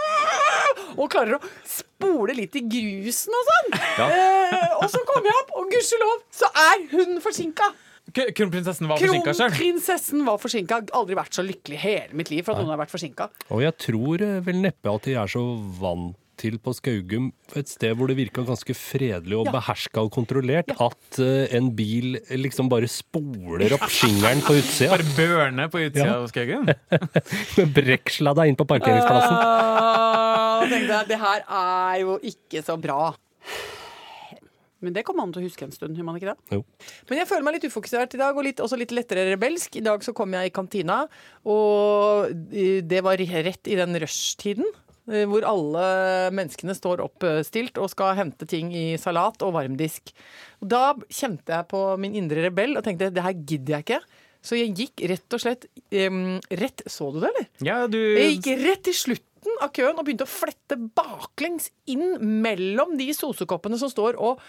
og 0.98 1.10
klarer 1.13 1.38
å 1.38 1.42
spole 1.68 2.34
litt 2.38 2.56
i 2.57 2.63
grusen 2.66 3.36
og 3.38 3.50
sånn. 3.51 3.75
Eh, 4.07 4.72
og 4.80 4.88
så 4.89 5.01
kommer 5.06 5.30
jeg 5.30 5.42
opp, 5.44 5.51
og 5.60 5.68
gudskjelov 5.74 6.16
så 6.34 6.50
er 6.63 6.88
hun 6.94 7.19
forsinka. 7.24 7.69
Kronprinsessen 8.07 8.88
var 8.89 9.01
forsinka 9.01 9.34
sjøl. 9.36 9.51
Kronprinsessen 9.51 10.24
var 10.25 10.39
forsinka. 10.42 10.80
Aldri 10.98 11.18
vært 11.19 11.38
så 11.38 11.44
lykkelig 11.45 11.75
i 11.78 11.81
hele 11.81 12.18
mitt 12.18 12.31
liv 12.31 12.45
for 12.48 12.56
at 12.56 12.63
noen 12.63 12.72
har 12.74 12.80
vært 12.81 12.94
forsinka. 12.94 13.28
Og 13.51 13.62
jeg 13.66 13.75
tror 13.84 14.24
eh, 14.25 14.39
vel 14.45 14.63
neppe 14.63 14.94
at 14.94 15.10
de 15.10 15.18
er 15.19 15.30
så 15.31 15.44
vant 15.81 16.16
til 16.38 16.57
på 16.62 16.74
Skaugum, 16.78 17.31
et 17.57 17.69
sted 17.72 17.95
hvor 17.98 18.10
det 18.12 18.18
virka 18.19 18.44
ganske 18.48 18.75
fredelig 18.78 19.38
og 19.39 19.50
Ja. 19.50 19.56
beherska 19.57 20.03
og 20.06 20.12
kontrollert, 20.13 20.70
at 20.72 21.20
uh, 21.20 21.46
en 21.58 21.72
bil 21.75 22.20
liksom 22.29 22.70
bare 22.70 22.88
spoler 22.91 23.74
opp 23.77 23.88
skingeren 23.89 24.41
på 24.46 24.58
utsida. 24.60 24.91
Bare 24.96 25.12
børne 25.17 25.70
på 25.74 25.84
utsida 25.88 26.06
Ja. 26.06 26.17
av 26.22 26.27
Skaugum? 26.32 26.67
Med 27.58 27.74
deg 27.77 28.51
inn 28.51 28.60
på 28.60 28.67
parkeringsplassen. 28.70 29.38
Uh, 29.38 30.67
tenkte 30.70 30.94
jeg, 30.94 31.08
det 31.13 31.20
her 31.22 31.44
er 31.48 32.01
jo 32.03 32.20
ikke 32.22 32.63
så 32.65 32.77
bra. 32.79 33.15
Men 34.84 34.94
det 34.94 35.03
kommer 35.08 35.25
man 35.25 35.34
til 35.34 35.41
å 35.41 35.48
huske 35.48 35.65
en 35.65 35.74
stund, 35.74 35.98
gjør 35.98 36.06
man 36.06 36.17
ikke 36.20 36.29
det? 36.36 36.38
Jo. 36.53 36.60
Men 37.10 37.22
jeg 37.24 37.29
føler 37.32 37.46
meg 37.48 37.56
litt 37.58 37.65
ufokusert 37.72 38.13
i 38.13 38.20
dag, 38.22 38.38
og 38.38 38.46
litt, 38.46 38.60
også 38.62 38.77
litt 38.77 38.94
lettere 38.94 39.24
rebelsk. 39.32 39.79
I 39.79 39.86
dag 39.88 40.06
så 40.06 40.13
kom 40.17 40.36
jeg 40.38 40.51
i 40.51 40.53
kantina, 40.53 41.00
og 41.50 42.29
eh, 42.53 42.84
det 42.86 43.01
var 43.06 43.17
rett 43.17 43.72
i 43.72 43.77
den 43.79 43.98
rushtiden. 44.03 44.70
Eh, 45.12 45.26
Hvor 45.30 45.48
alle 45.48 45.88
menneskene 46.36 46.76
står 46.78 47.04
oppstilt 47.06 47.80
og 47.82 47.92
skal 47.94 48.16
hente 48.20 48.48
ting 48.50 48.72
i 48.76 48.86
salat 49.02 49.42
og 49.46 49.56
varmdisk. 49.58 50.14
Da 50.62 50.94
kjente 51.08 51.54
jeg 51.54 51.70
på 51.72 51.84
min 52.02 52.18
indre 52.18 52.48
rebell 52.48 52.78
og 52.78 52.86
tenkte 52.86 53.12
det 53.14 53.26
her 53.26 53.38
gidder 53.38 53.78
jeg 53.78 53.88
ikke. 53.88 54.02
Så 54.48 54.58
jeg 54.60 54.76
gikk 54.78 55.04
rett 55.10 55.36
og 55.36 55.42
slett 55.44 55.66
um, 56.08 56.38
rett 56.62 56.84
Så 56.88 57.10
du 57.12 57.20
det, 57.20 57.32
eller? 57.34 57.48
Ja, 57.66 57.80
du 57.92 57.98
Jeg 58.00 58.38
gikk 58.38 58.62
rett 58.62 58.84
til 58.88 58.96
slutten 59.48 59.63
av 59.63 59.74
køen 59.74 59.98
og 59.98 60.06
begynte 60.06 60.25
å 60.25 60.30
flette 60.30 60.77
baklengs 60.96 61.72
inn 61.88 62.18
mellom 62.42 62.98
de 62.98 63.13
sosekoppene 63.13 63.77
som 63.77 63.89
står 63.89 64.18
og 64.20 64.39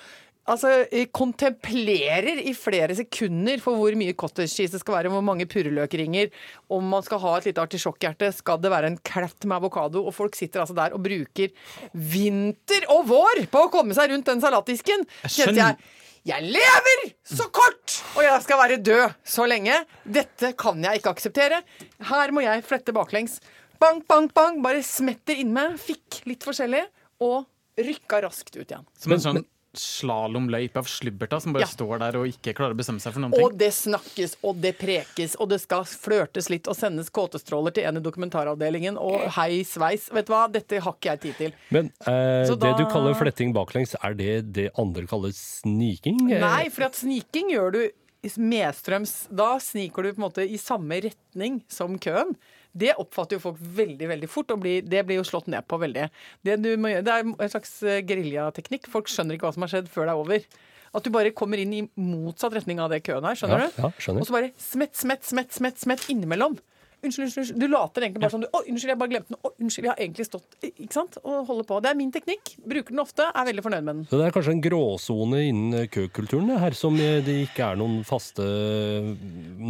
altså, 0.48 0.86
eh, 0.90 1.08
kontemplerer 1.12 2.40
i 2.40 2.54
flere 2.54 2.94
sekunder 2.94 3.60
for 3.60 3.76
hvor 3.76 3.94
mye 3.96 4.14
cottage 4.14 4.50
cheese 4.54 4.72
det 4.72 4.80
skal 4.80 4.96
være, 4.96 5.10
hvor 5.10 5.22
mange 5.22 5.46
purreløkringer, 5.46 6.30
om 6.70 6.84
man 6.84 7.02
skal 7.02 7.18
ha 7.20 7.36
et 7.38 7.46
lite 7.46 7.60
artisjokkhjerte, 7.60 8.32
skal 8.32 8.58
det 8.58 8.70
være 8.70 8.86
en 8.86 8.98
klett 8.98 9.44
med 9.44 9.58
avokado, 9.58 10.04
og 10.06 10.14
folk 10.14 10.34
sitter 10.34 10.60
altså 10.60 10.74
der 10.74 10.94
og 10.94 11.02
bruker 11.02 11.52
vinter 11.92 12.88
og 12.88 13.06
vår 13.08 13.46
på 13.50 13.66
å 13.66 13.70
komme 13.70 13.94
seg 13.94 14.10
rundt 14.10 14.26
den 14.26 14.40
salatdisken. 14.40 15.06
Kjente 15.28 15.60
jeg 15.60 15.80
jeg 16.28 16.44
lever 16.44 17.04
så 17.24 17.46
kort, 17.54 17.94
og 18.16 18.24
jeg 18.24 18.42
skal 18.44 18.58
være 18.60 18.76
død 18.84 19.14
så 19.24 19.46
lenge. 19.48 19.76
Dette 20.04 20.50
kan 20.58 20.82
jeg 20.82 21.00
ikke 21.00 21.14
akseptere. 21.14 21.62
Her 22.10 22.34
må 22.34 22.42
jeg 22.44 22.64
flette 22.66 22.92
baklengs. 22.92 23.38
Bang, 23.78 24.02
bang, 24.08 24.28
bang. 24.34 24.62
Bare 24.64 24.82
smetter 24.82 25.38
innme. 25.38 25.70
Fikk 25.78 26.22
litt 26.26 26.44
forskjellig, 26.46 26.84
og 27.22 27.46
rykka 27.78 28.22
raskt 28.24 28.56
ut 28.58 28.66
igjen. 28.66 28.84
Som 28.98 29.14
en 29.14 29.22
sånn 29.22 29.44
slalåmløype 29.78 30.80
av 30.80 30.86
slubberta 30.88 31.38
som 31.40 31.52
bare 31.52 31.62
Ja. 31.62 31.66
står 31.70 31.98
der 32.00 32.16
og 32.18 32.26
ikke 32.26 32.54
klarer 32.56 32.74
å 32.74 32.76
bestemme 32.78 33.00
seg 33.00 33.12
for 33.12 33.20
noen 33.20 33.32
ting. 33.32 33.44
Og 33.44 33.56
det 33.56 33.68
snakkes, 33.70 34.36
og 34.42 34.60
det 34.60 34.78
prekes, 34.78 35.36
og 35.38 35.50
det 35.50 35.60
skal 35.60 35.84
flørtes 35.84 36.48
litt 36.50 36.66
og 36.66 36.74
sendes 36.74 37.10
kåtestråler 37.10 37.74
til 37.74 37.84
en 37.84 37.98
i 37.98 38.00
dokumentaravdelingen, 38.00 38.96
og 38.98 39.28
hei 39.36 39.62
sveis. 39.62 40.08
Vet 40.10 40.26
du 40.26 40.32
hva, 40.32 40.50
dette 40.50 40.80
har 40.80 40.92
ikke 40.92 41.12
jeg 41.12 41.20
tid 41.20 41.36
til. 41.36 41.52
Men 41.70 41.92
eh, 42.06 42.48
det 42.48 42.58
det 42.58 42.76
du 42.78 42.84
kaller 42.86 43.14
fletting 43.14 43.52
baklengs, 43.54 43.94
er 44.02 44.14
det 44.14 44.52
det 44.52 44.70
andre 44.76 45.06
kaller 45.06 45.30
sniking? 45.30 46.26
Nei, 46.26 46.68
for 46.70 46.84
at 46.88 46.94
sniking 46.94 47.50
gjør 47.52 47.72
du 47.72 47.90
medstrøms. 48.36 49.28
Da 49.30 49.58
sniker 49.62 50.02
du 50.02 50.12
på 50.14 50.18
en 50.18 50.26
måte 50.26 50.42
i 50.48 50.56
samme 50.58 50.98
retning 51.04 51.62
som 51.68 51.98
køen. 51.98 52.34
Det 52.76 52.92
oppfatter 53.00 53.36
jo 53.38 53.40
folk 53.42 53.58
veldig 53.60 54.08
veldig 54.10 54.28
fort, 54.30 54.50
og 54.54 54.60
blir, 54.62 54.82
det 54.84 55.00
blir 55.08 55.16
jo 55.20 55.24
slått 55.26 55.48
ned 55.50 55.64
på 55.66 55.78
veldig. 55.80 56.08
Det, 56.44 56.56
du 56.62 56.68
må, 56.76 56.90
gjøre- 56.92 57.04
det 57.06 57.14
er 57.14 57.24
en 57.28 57.52
slags 57.54 57.72
eh, 57.82 58.02
geriljateknikk. 58.06 58.86
Folk 58.92 59.08
skjønner 59.10 59.34
ikke 59.38 59.48
hva 59.48 59.54
som 59.56 59.64
har 59.66 59.72
skjedd 59.72 59.88
før 59.92 60.06
det 60.06 60.14
er 60.14 60.22
over. 60.24 60.48
At 60.94 61.04
du 61.04 61.10
bare 61.12 61.30
kommer 61.36 61.60
inn 61.60 61.72
i 61.76 61.82
motsatt 62.00 62.54
retning 62.56 62.78
av 62.80 62.88
det 62.92 63.02
køen 63.04 63.24
her, 63.28 63.34
Skjønner 63.36 63.64
Ja, 63.66 63.68
du? 63.74 63.80
ja, 63.82 63.90
skjønner. 64.00 64.20
Og 64.22 64.28
så 64.30 64.36
bare 64.36 64.52
smett, 64.56 64.94
smett, 64.96 65.24
smett, 65.28 65.52
smett, 65.52 65.80
smett 65.82 66.06
innimellom. 66.12 66.58
Unnskyld, 66.98 67.28
unnskyld. 67.30 67.58
Du 67.62 67.68
later 67.70 68.02
egentlig 68.02 68.22
bare 68.24 68.32
sånn 68.32 68.42
du, 68.42 68.48
Å, 68.50 68.60
unnskyld, 68.66 68.90
jeg 68.90 68.98
bare 68.98 69.12
glemte 69.12 69.30
noe. 69.34 69.38
Å, 69.46 69.52
unnskyld, 69.62 69.86
jeg 69.86 69.92
har 69.92 70.00
egentlig 70.02 70.24
stått 70.26 70.66
Ikke 70.66 70.96
sant? 70.96 71.18
Og 71.22 71.44
holder 71.46 71.66
på. 71.68 71.76
Det 71.84 71.90
er 71.92 71.98
min 71.98 72.10
teknikk. 72.14 72.54
Bruker 72.66 72.94
den 72.96 73.02
ofte. 73.04 73.28
Er 73.30 73.46
veldig 73.46 73.64
fornøyd 73.66 73.84
med 73.86 73.92
den. 74.00 74.00
Så 74.10 74.18
det 74.18 74.26
er 74.26 74.34
kanskje 74.34 74.54
en 74.56 74.62
gråsone 74.64 75.42
innen 75.46 75.78
eh, 75.78 75.86
køkulturen 75.94 76.50
her, 76.58 76.74
som 76.78 76.98
eh, 76.98 77.20
det 77.22 77.36
ikke 77.44 77.68
er 77.72 77.78
noen 77.78 78.00
faste 78.08 78.42
eh, 78.42 79.12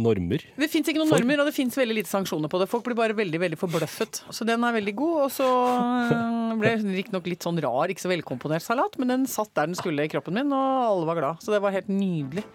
normer? 0.07 0.47
Det 0.57 0.71
fins 0.73 0.89
ikke 0.89 1.03
noen 1.03 1.11
For- 1.13 1.21
normer, 1.21 1.43
og 1.43 1.51
det 1.51 1.55
fins 1.59 1.77
veldig 1.77 1.99
lite 1.99 2.09
sanksjoner 2.11 2.49
på 2.49 2.63
det. 2.63 2.69
Folk 2.71 2.87
blir 2.89 2.97
bare 2.97 3.17
veldig 3.17 3.43
veldig 3.45 3.61
forbløffet. 3.61 4.23
Så 4.33 4.47
den 4.49 4.65
er 4.65 4.77
veldig 4.79 4.95
god. 4.97 5.15
Og 5.27 5.31
så 5.37 5.51
ble 6.59 6.73
det 6.81 6.97
riktignok 6.97 7.29
litt 7.29 7.45
sånn 7.45 7.61
rar, 7.61 7.93
ikke 7.93 8.07
så 8.07 8.11
velkomponert 8.13 8.65
salat, 8.65 8.97
men 8.97 9.13
den 9.13 9.29
satt 9.29 9.53
der 9.53 9.69
den 9.69 9.77
skulle 9.77 10.05
i 10.07 10.11
kroppen 10.11 10.33
min, 10.41 10.49
og 10.55 10.81
alle 10.89 11.09
var 11.13 11.21
glad. 11.21 11.45
Så 11.45 11.53
det 11.53 11.61
var 11.61 11.77
helt 11.77 11.93
nydelig. 11.93 12.45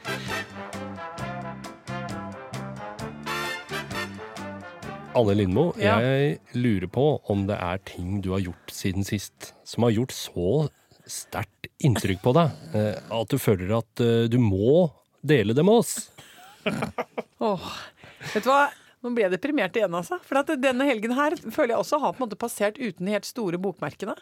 Anne 5.15 5.35
Lindmo, 5.39 5.69
Ja. 5.79 5.99
jeg 6.03 6.39
lurer 6.59 6.89
på 6.91 7.05
om 7.31 7.47
det 7.49 7.57
er 7.61 7.79
ting 7.87 8.21
du 8.25 8.31
har 8.35 8.41
gjort 8.45 8.73
siden 8.75 9.05
sist 9.07 9.53
som 9.65 9.87
har 9.87 9.95
gjort 9.95 10.15
så 10.15 10.69
sterkt 11.07 11.69
inntrykk 11.85 12.23
på 12.25 12.33
deg 12.37 12.51
eh, 12.75 12.97
at 13.13 13.29
du 13.29 13.37
føler 13.39 13.75
at 13.79 14.01
eh, 14.05 14.25
du 14.33 14.39
må 14.41 14.89
dele 15.25 15.55
det 15.57 15.65
med 15.65 15.83
oss. 15.83 16.11
Åh, 17.45 17.67
vet 18.33 18.45
du 18.45 18.51
hva? 18.51 18.67
Nå 19.05 19.11
ble 19.13 19.27
jeg 19.27 19.35
deprimert 19.35 19.75
igjen, 19.77 19.93
altså. 19.93 20.17
For 20.25 20.41
at 20.41 20.49
denne 20.63 20.87
helgen 20.89 21.13
her 21.13 21.35
føler 21.53 21.75
jeg 21.75 21.83
også 21.83 21.99
har 22.01 22.15
på 22.15 22.23
en 22.23 22.25
måte 22.25 22.39
passert 22.41 22.79
uten 22.81 23.05
de 23.05 23.13
helt 23.13 23.29
store 23.29 23.61
bokmerkene. 23.61 24.15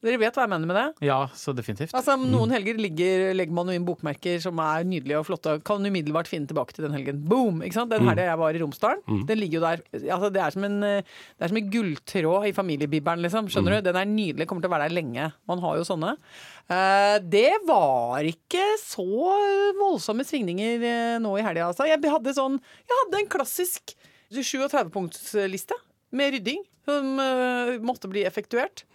Dere 0.00 0.16
vet 0.16 0.36
hva 0.36 0.46
jeg 0.46 0.50
mener 0.52 0.68
med 0.70 0.76
det? 0.78 1.06
Ja, 1.10 1.18
så 1.36 1.52
definitivt. 1.52 1.92
Altså, 1.96 2.14
Noen 2.16 2.52
helger 2.54 2.78
ligger, 2.80 3.24
legger 3.36 3.56
man 3.56 3.68
jo 3.68 3.76
inn 3.76 3.84
bokmerker 3.84 4.38
som 4.40 4.60
er 4.64 4.86
nydelige 4.88 5.18
og 5.20 5.26
flotte. 5.28 5.58
og 5.58 5.64
Kan 5.68 5.84
umiddelbart 5.84 6.30
finne 6.30 6.48
tilbake 6.48 6.72
til 6.76 6.86
den 6.86 6.96
helgen. 6.96 7.20
Boom! 7.28 7.60
ikke 7.66 7.76
sant? 7.76 7.92
Den 7.92 8.08
helga 8.08 8.24
jeg 8.30 8.40
var 8.40 8.56
i 8.56 8.62
Romsdalen, 8.62 9.04
den 9.28 9.42
ligger 9.42 9.60
jo 9.60 9.66
der. 9.66 9.84
Altså, 10.00 10.32
det, 10.32 10.40
er 10.40 10.56
som 10.56 10.66
en, 10.70 10.78
det 10.80 11.44
er 11.44 11.52
som 11.52 11.60
en 11.60 11.70
gulltråd 11.76 12.48
i 12.48 12.54
familiebibelen, 12.56 13.26
liksom. 13.26 13.52
Skjønner 13.52 13.76
du? 13.76 13.90
Den 13.90 14.00
er 14.00 14.08
nydelig, 14.08 14.48
kommer 14.48 14.64
til 14.64 14.72
å 14.72 14.76
være 14.78 14.88
der 14.88 14.96
lenge. 14.96 15.30
Man 15.50 15.60
har 15.66 15.76
jo 15.76 15.86
sånne. 15.92 16.16
Eh, 16.70 17.16
det 17.36 17.60
var 17.68 18.24
ikke 18.32 18.64
så 18.80 19.06
voldsomme 19.78 20.24
svingninger 20.24 20.84
eh, 20.86 21.16
nå 21.20 21.36
i 21.36 21.44
helga, 21.44 21.68
altså. 21.74 21.88
Jeg 21.90 22.00
hadde 22.08 22.36
sånn 22.36 22.56
Jeg 22.88 23.02
hadde 23.04 23.20
en 23.20 23.32
klassisk 23.36 23.96
37-punktsliste 24.32 25.76
med 26.16 26.36
rydding 26.36 26.62
som 26.88 27.18
eh, 27.20 27.76
måtte 27.84 28.08
bli 28.10 28.24
effektuert. 28.26 28.86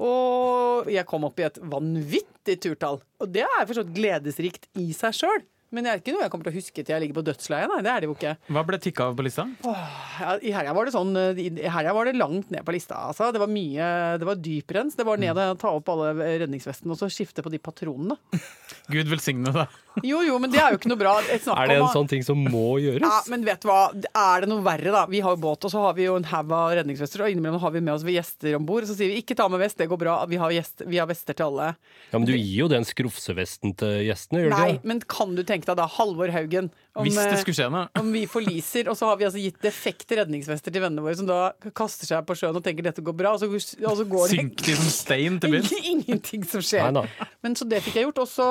Og 0.00 0.88
jeg 0.90 1.04
kom 1.08 1.26
opp 1.28 1.40
i 1.40 1.46
et 1.46 1.58
vanvittig 1.72 2.58
turtall. 2.64 3.00
Og 3.20 3.32
det 3.34 3.44
er 3.44 3.66
forstått 3.68 3.92
gledesrikt 3.96 4.68
i 4.80 4.90
seg 4.96 5.18
sjøl. 5.20 5.42
Men 5.72 5.86
det 5.86 5.92
er 5.92 6.00
ikke 6.02 6.12
noe 6.14 6.24
jeg 6.26 6.32
kommer 6.32 6.48
til 6.48 6.52
å 6.52 6.58
huske 6.60 6.82
til 6.84 6.92
jeg 6.92 7.02
ligger 7.06 7.16
på 7.16 7.24
dødsleiet. 7.26 7.70
Nei, 7.72 7.80
det 7.86 7.92
er 7.92 8.04
det 8.04 8.08
jo 8.10 8.16
ikke. 8.16 8.34
Hva 8.52 8.64
ble 8.68 8.78
tikka 8.84 9.06
av 9.08 9.16
på 9.16 9.24
lista? 9.24 9.46
Åh, 9.64 10.34
I 10.44 10.52
helga 10.52 10.74
var 10.76 10.88
det 10.88 10.94
sånn 10.94 11.12
eh, 11.16 11.40
I 11.40 11.70
helga 11.72 11.94
var 11.96 12.10
det 12.10 12.16
langt 12.20 12.52
ned 12.52 12.64
på 12.66 12.74
lista. 12.76 12.98
Altså. 13.08 13.30
Det 13.32 13.40
var 13.42 13.48
mye 13.52 13.88
Det 14.20 14.28
var 14.28 14.40
dyprens. 14.44 14.98
Det 14.98 15.06
var 15.08 15.20
ned 15.22 15.40
og 15.40 15.58
ta 15.62 15.72
opp 15.72 15.88
alle 15.94 16.12
redningsvestene 16.44 16.92
og 16.92 17.00
så 17.00 17.08
skifte 17.12 17.44
på 17.44 17.52
de 17.52 17.60
patronene. 17.62 18.18
Gud 18.92 19.08
velsigne 19.08 19.52
deg. 19.54 19.78
Jo, 20.06 20.22
jo, 20.24 20.38
men 20.40 20.48
det 20.52 20.56
er 20.60 20.72
jo 20.72 20.78
ikke 20.80 20.88
noe 20.88 21.00
bra. 21.00 21.14
Snakk 21.24 21.58
Er 21.60 21.68
det 21.68 21.74
en 21.76 21.86
om, 21.86 21.90
sånn 21.92 22.08
ting 22.08 22.22
som 22.24 22.38
må 22.40 22.78
gjøres? 22.80 23.04
ja, 23.04 23.18
men 23.32 23.42
vet 23.44 23.60
du 23.60 23.68
hva? 23.68 23.80
Er 23.92 24.44
det 24.44 24.48
noe 24.48 24.64
verre, 24.64 24.88
da? 24.94 25.02
Vi 25.10 25.20
har 25.20 25.34
jo 25.34 25.40
båt, 25.42 25.66
og 25.68 25.72
så 25.72 25.82
har 25.84 25.96
vi 25.98 26.06
jo 26.06 26.14
en 26.16 26.24
haug 26.30 26.52
av 26.56 26.72
redningsvester, 26.78 27.24
og 27.26 27.32
innimellom 27.34 27.60
har 27.60 27.74
vi 27.74 27.82
med 27.84 27.92
oss 27.98 28.06
gjester 28.08 28.56
om 28.56 28.64
bord. 28.68 28.86
Så 28.88 28.96
sier 28.96 29.12
vi 29.12 29.20
ikke 29.20 29.36
ta 29.36 29.48
med 29.52 29.60
vest, 29.60 29.76
det 29.80 29.88
går 29.92 30.00
bra. 30.00 30.14
Vi 30.30 30.38
har, 30.40 30.54
gjest, 30.56 30.84
vi 30.88 30.96
har 31.00 31.08
vester 31.10 31.36
til 31.36 31.50
alle. 31.50 31.68
Ja, 32.08 32.16
Men 32.16 32.24
du 32.28 32.32
gir 32.32 32.62
jo 32.62 32.70
den 32.72 32.88
skrufsevesten 32.88 33.76
til 33.82 33.98
gjestene, 34.08 34.46
gjør 34.46 34.48
du 34.48 34.56
ikke? 34.56 34.70
Nei, 34.72 34.80
men 34.94 35.04
kan 35.12 35.36
du 35.36 35.44
tenke 35.48 35.61
deg 35.68 35.78
da, 35.78 35.86
Halvor 35.96 36.32
Haugen 36.34 36.68
om, 36.92 37.04
Hvis 37.06 37.16
det 37.16 37.26
eh, 37.32 37.40
skulle 37.40 37.56
skje 37.56 37.68
noe. 37.72 37.86
om 38.00 38.08
vi 38.14 38.22
forliser, 38.30 38.90
og 38.92 38.96
så 38.98 39.08
har 39.08 39.18
vi 39.20 39.26
altså 39.28 39.42
gitt 39.42 39.60
defekte 39.64 40.18
redningsvester 40.20 40.74
til 40.74 40.84
vennene 40.84 41.04
våre, 41.04 41.16
som 41.18 41.28
da 41.28 41.52
kaster 41.76 42.08
seg 42.08 42.24
på 42.28 42.36
sjøen 42.38 42.58
og 42.58 42.64
tenker 42.66 42.86
dette 42.86 43.04
går 43.04 43.16
bra, 43.18 43.34
og 43.36 43.42
så, 43.42 43.48
og 43.48 43.96
så 44.00 44.06
går 44.08 44.26
det 44.28 44.38
Synker 44.40 44.70
de 44.70 44.76
som 44.80 44.90
stein 44.94 45.38
til 45.42 45.56
bunns. 45.56 45.74
ingenting 45.94 46.48
som 46.48 46.64
skjer. 46.64 46.90
Nei. 46.96 47.06
Men 47.44 47.56
så 47.58 47.68
det 47.68 47.82
fikk 47.86 48.00
jeg 48.00 48.08
gjort, 48.08 48.24
og 48.24 48.32
så, 48.32 48.48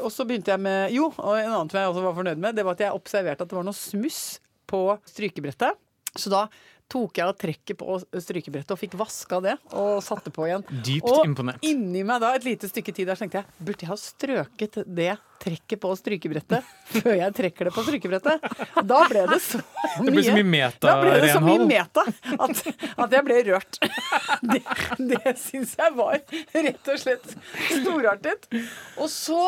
og 0.00 0.10
så 0.14 0.26
begynte 0.28 0.54
jeg 0.54 0.64
med 0.66 0.96
Jo, 0.96 1.12
og 1.16 1.36
en 1.38 1.52
annen 1.52 1.72
som 1.72 1.80
jeg 1.80 1.92
også 1.92 2.06
var 2.08 2.18
fornøyd 2.18 2.42
med, 2.42 2.58
det 2.58 2.66
var 2.66 2.78
at 2.78 2.84
jeg 2.86 2.96
observerte 2.96 3.46
at 3.46 3.52
det 3.52 3.60
var 3.60 3.66
noe 3.66 3.76
smuss 3.76 4.40
på 4.70 4.84
strykebrettet. 5.10 5.78
Så 6.18 6.30
da 6.32 6.46
tok 6.90 7.20
jeg 7.20 7.30
av 7.30 7.36
trekket 7.38 7.78
på 7.80 7.96
strykebrettet 8.10 8.74
og 8.74 8.80
fikk 8.80 8.96
vaska 8.98 9.40
det 9.44 9.56
og 9.78 10.00
satte 10.04 10.32
på 10.34 10.48
igjen. 10.48 10.64
Dypt 10.68 11.08
og 11.08 11.24
imponert. 11.28 11.62
inni 11.66 12.02
meg 12.06 12.22
da, 12.22 12.34
et 12.36 12.46
lite 12.46 12.70
stykke 12.70 12.94
tid 12.96 13.10
der, 13.10 13.18
så 13.18 13.24
tenkte 13.26 13.42
jeg 13.42 13.66
burde 13.68 13.86
jeg 13.86 13.90
ha 13.92 13.98
strøket 14.00 14.80
det 14.86 15.12
trekket 15.40 15.80
på 15.80 15.92
strykebrettet 15.96 16.72
før 17.00 17.14
jeg 17.16 17.36
trekker 17.38 17.70
det 17.70 17.74
på 17.76 17.84
strykebrettet? 17.86 18.48
Da 18.84 19.00
ble 19.08 19.24
det 19.30 19.40
så 19.44 19.62
mye 19.62 20.04
Det 20.10 20.14
ble 20.14 20.24
så 20.26 20.34
mye 20.36 20.70
da 20.80 20.96
ble 21.00 21.14
det 21.22 21.32
så 21.32 21.42
mye 21.44 21.66
meta 21.70 22.04
at, 22.46 22.62
at 23.06 23.16
jeg 23.16 23.26
ble 23.26 23.38
rørt. 23.50 23.80
Det, 24.50 24.60
det 24.96 25.32
syns 25.38 25.74
jeg 25.78 25.92
var 25.96 26.16
rett 26.54 26.88
og 26.88 27.00
slett 27.00 27.32
storartet. 27.68 28.46
Og 29.00 29.10
så, 29.12 29.40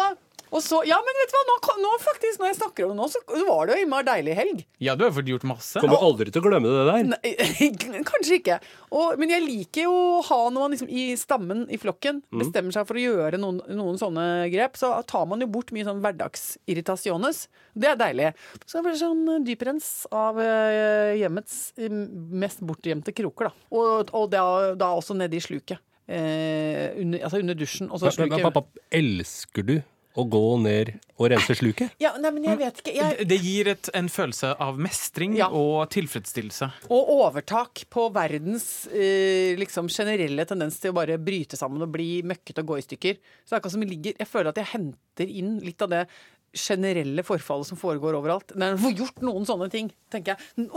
og 0.52 0.60
så 0.60 0.82
Ja, 0.88 0.98
men 1.00 1.18
vet 1.22 1.32
du 1.32 1.36
hva, 1.38 1.42
nå, 1.48 1.74
nå 1.80 1.90
faktisk, 2.02 2.40
når 2.40 2.50
jeg 2.50 2.58
snakker 2.58 2.84
om 2.84 2.92
det 2.92 2.98
nå, 2.98 3.06
så 3.12 3.20
var 3.48 3.68
det 3.68 3.76
jo 3.76 3.86
innmari 3.86 4.06
deilig 4.08 4.34
helg. 4.36 4.62
Ja, 4.84 4.94
du 4.98 5.06
har 5.06 5.14
fått 5.16 5.30
gjort 5.30 5.46
masse. 5.48 5.80
Kommer 5.80 6.02
aldri 6.04 6.32
til 6.32 6.42
å 6.42 6.44
glemme 6.44 6.72
det 6.72 6.82
der. 6.88 7.06
Nei, 7.12 7.68
kanskje 8.10 8.38
ikke. 8.40 8.58
Og, 8.92 9.20
men 9.20 9.32
jeg 9.32 9.44
liker 9.46 9.86
jo 9.86 9.94
å 9.94 10.24
ha 10.28 10.40
når 10.52 10.66
man 10.66 10.74
liksom 10.74 10.90
i 10.92 11.06
stammen, 11.18 11.64
i 11.72 11.78
flokken, 11.80 12.20
bestemmer 12.42 12.74
seg 12.76 12.88
for 12.88 13.00
å 13.00 13.04
gjøre 13.04 13.40
noen, 13.40 13.62
noen 13.72 14.00
sånne 14.00 14.26
grep. 14.52 14.76
Så 14.80 14.90
tar 15.08 15.24
man 15.30 15.44
jo 15.44 15.48
bort 15.52 15.72
mye 15.72 15.86
sånn 15.88 16.02
hverdagsirritasjones. 16.04 17.46
Det 17.72 17.92
er 17.92 18.00
deilig. 18.00 18.32
Så 18.66 18.78
det 18.78 18.84
blir 18.88 18.98
sånn 19.00 19.46
dyprens 19.46 19.88
av 20.12 20.40
eh, 20.42 21.14
hjemmets 21.22 21.62
eh, 21.80 21.96
mest 22.42 22.60
bortgjemte 22.66 23.16
kroker, 23.16 23.48
da. 23.48 23.70
Og, 23.72 24.12
og 24.12 24.28
da, 24.32 24.44
da 24.76 24.92
også 24.98 25.16
nede 25.16 25.38
i 25.38 25.44
sluket. 25.44 25.80
Eh, 26.12 26.92
under, 27.00 27.22
altså 27.24 27.40
under 27.40 27.56
dusjen. 27.56 27.88
Og 27.88 28.02
så 28.02 28.12
pappa, 28.42 28.66
elsker 28.92 29.64
du 29.64 29.76
å 30.18 30.24
gå 30.28 30.42
ned 30.60 30.90
og 31.16 31.30
rense 31.32 31.54
sluket? 31.56 31.92
Ja, 32.02 32.10
nei, 32.20 32.30
men 32.34 32.44
jeg 32.44 32.58
vet 32.60 32.80
ikke. 32.82 32.94
Jeg, 32.94 33.28
Det- 33.28 33.40
gir 33.40 33.68
et, 33.72 33.88
en 33.94 34.08
følelse 34.08 34.50
av 34.60 34.76
mestring 34.78 35.36
Ja. 35.36 35.48
og 35.48 35.88
tilfredsstillelse. 35.90 36.70
Og 36.90 37.08
overtak 37.16 37.84
på 37.88 38.10
verdens 38.12 38.86
eh, 38.92 39.56
liksom 39.56 39.88
generelle 39.88 40.44
tendens 40.44 40.78
til 40.78 40.92
å 40.92 40.94
bare 41.00 41.16
bryte 41.18 41.56
sammen 41.56 41.80
og 41.82 41.92
bli 41.92 42.22
møkkete 42.22 42.58
og 42.60 42.66
gå 42.74 42.78
i 42.78 42.86
stykker. 42.86 43.16
Så 43.44 43.48
det 43.50 43.56
er 43.56 43.60
akkurat 43.60 43.72
som 43.72 43.82
jeg 43.82 43.90
ligger 43.96 44.14
Jeg 44.18 44.28
føler 44.28 44.48
at 44.52 44.56
jeg 44.56 44.70
henter 44.74 45.28
inn 45.28 45.58
litt 45.60 45.80
av 45.82 45.88
det 45.90 46.06
generelle 46.52 47.22
forfallet 47.24 47.64
som 47.64 47.78
foregår 47.80 48.12
overalt. 48.18 48.52
Når 48.54 48.74
jeg 48.76 48.82
får 48.82 48.98
gjort 48.98 49.22
noen 49.24 49.46
sånne 49.48 49.70
ting, 49.72 49.90
tenker 50.12 50.36
jeg 50.36 50.68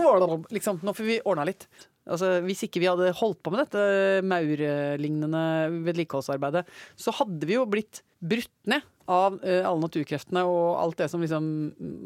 liksom, 0.56 0.80
Nå 0.82 0.94
får 0.96 1.04
vi 1.06 1.20
ordna 1.25 1.44
litt. 1.50 1.68
Altså, 2.08 2.39
hvis 2.46 2.62
ikke 2.63 2.80
vi 2.80 2.86
hadde 2.88 3.12
holdt 3.18 3.42
på 3.44 3.51
med 3.51 3.65
dette 3.65 4.22
maurlignende 4.24 5.42
vedlikeholdsarbeidet, 5.88 6.65
så 6.96 7.12
hadde 7.18 7.48
vi 7.50 7.58
jo 7.58 7.65
blitt 7.65 8.04
brutt 8.22 8.51
ned 8.70 8.86
av 9.12 9.38
eh, 9.43 9.62
alle 9.65 9.83
naturkreftene 9.83 10.43
og 10.47 10.79
alt 10.81 10.97
det 11.01 11.09
som 11.12 11.21
liksom 11.21 11.47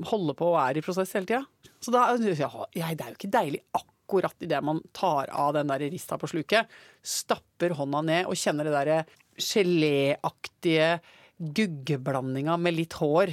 holder 0.09 0.37
på 0.39 0.49
og 0.51 0.59
er 0.61 0.79
i 0.79 0.83
prosess 0.83 1.13
hele 1.15 1.29
tida. 1.29 1.43
Så 1.79 1.93
da, 1.95 2.09
ja, 2.11 2.17
det 2.19 3.05
er 3.05 3.13
jo 3.13 3.17
ikke 3.17 3.31
deilig 3.31 3.61
akkurat 3.77 4.45
idet 4.45 4.61
man 4.65 4.81
tar 4.95 5.29
av 5.31 5.53
den 5.55 5.71
der 5.71 5.85
rista 5.91 6.17
på 6.19 6.29
sluket, 6.31 6.69
stapper 7.05 7.77
hånda 7.77 8.03
ned 8.05 8.29
og 8.29 8.39
kjenner 8.39 8.67
det 8.67 8.75
derre 8.75 8.99
geléaktige 9.39 10.97
guggeblandinga 11.39 12.57
med 12.59 12.75
litt 12.75 12.97
hår 12.99 13.31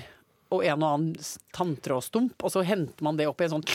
og 0.55 0.63
en 0.63 0.85
og 0.85 0.93
annen 0.93 1.17
tanntrådstump, 1.57 2.39
og 2.39 2.53
så 2.55 2.63
henter 2.63 3.03
man 3.03 3.19
det 3.19 3.27
opp 3.27 3.43
i 3.43 3.49
en 3.49 3.57
sånn 3.57 3.67